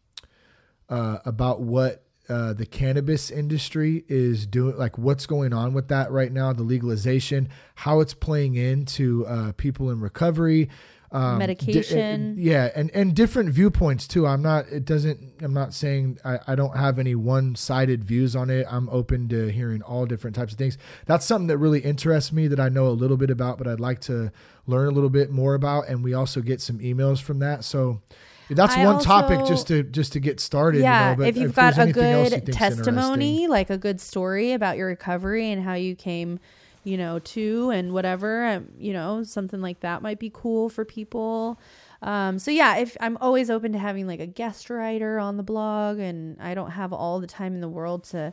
[0.90, 6.10] uh, about what uh, the cannabis industry is doing, like what's going on with that
[6.10, 10.68] right now, the legalization, how it's playing into uh, people in recovery,
[11.10, 12.34] um, di- Medication.
[12.36, 14.26] yeah, and and different viewpoints too.
[14.26, 14.66] I'm not.
[14.68, 15.40] It doesn't.
[15.40, 18.66] I'm not saying I, I don't have any one sided views on it.
[18.68, 20.76] I'm open to hearing all different types of things.
[21.06, 23.80] That's something that really interests me that I know a little bit about, but I'd
[23.80, 24.30] like to
[24.66, 25.88] learn a little bit more about.
[25.88, 27.64] And we also get some emails from that.
[27.64, 28.02] So
[28.50, 30.80] that's I one topic just to just to get started.
[30.82, 34.52] yeah, you know, but if you've got there's a good testimony, like a good story
[34.52, 36.38] about your recovery and how you came,
[36.84, 40.84] you know, to and whatever, um, you know, something like that might be cool for
[40.84, 41.60] people.
[42.00, 45.42] Um, so yeah, if I'm always open to having like a guest writer on the
[45.42, 48.32] blog, and I don't have all the time in the world to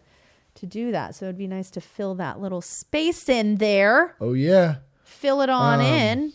[0.56, 4.32] to do that, so it'd be nice to fill that little space in there, Oh
[4.34, 4.76] yeah.
[5.04, 6.34] fill it on Um, in.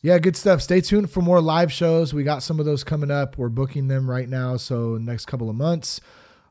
[0.00, 0.62] Yeah, good stuff.
[0.62, 2.14] Stay tuned for more live shows.
[2.14, 3.36] We got some of those coming up.
[3.36, 6.00] We're booking them right now, so next couple of months.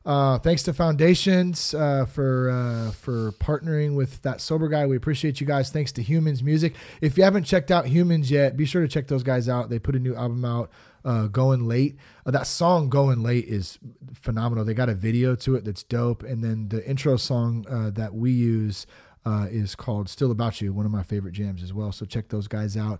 [0.04, 4.86] Uh, thanks to Foundations uh, for uh, for partnering with that sober guy.
[4.86, 5.70] We appreciate you guys.
[5.70, 6.74] Thanks to Humans Music.
[7.00, 9.70] If you haven't checked out Humans yet, be sure to check those guys out.
[9.70, 10.70] They put a new album out,
[11.04, 11.96] uh, "Going Late."
[12.26, 13.78] Uh, that song "Going Late" is
[14.14, 14.64] phenomenal.
[14.64, 18.14] They got a video to it that's dope, and then the intro song uh, that
[18.14, 18.86] we use
[19.50, 21.92] is called Still About You, one of my favorite jams as well.
[21.92, 22.98] So check those guys out.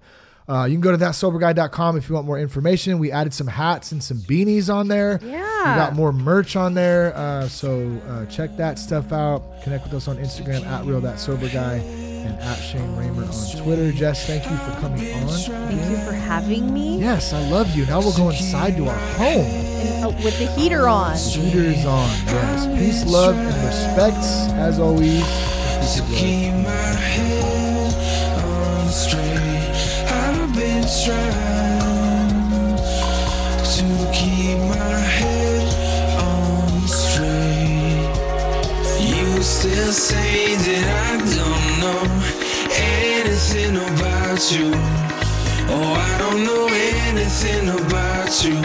[0.49, 2.99] Uh, you can go to thatsoberguy.com if you want more information.
[2.99, 5.21] We added some hats and some beanies on there.
[5.23, 5.39] Yeah.
[5.59, 7.15] We got more merch on there.
[7.15, 9.43] Uh, so uh, check that stuff out.
[9.63, 13.63] Connect with us on Instagram at Real That Sober Guy and at Shane Ramer on
[13.63, 13.93] Twitter.
[13.93, 15.29] Jess, thank you for coming on.
[15.29, 17.85] Thank you for having me Yes, I love you.
[17.87, 19.45] Now we'll go inside to our home.
[19.45, 21.17] and, uh, with the heater on.
[21.17, 22.09] Heater is on.
[22.27, 22.67] Yes.
[22.79, 25.25] Peace, love, and respects as always.
[39.61, 42.03] Still say that I don't know
[42.71, 44.71] anything about you.
[45.75, 46.69] Oh, I don't know
[47.07, 48.61] anything about you.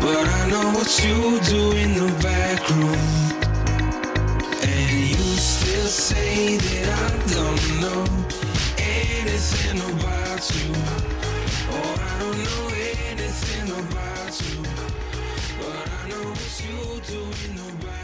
[0.00, 3.02] But I know what you do in the back room.
[4.62, 8.17] And you still say that I don't know
[9.28, 10.72] about you.
[11.70, 12.64] Oh, I don't know
[13.10, 14.62] anything about you.
[15.58, 17.97] But I know what you do in the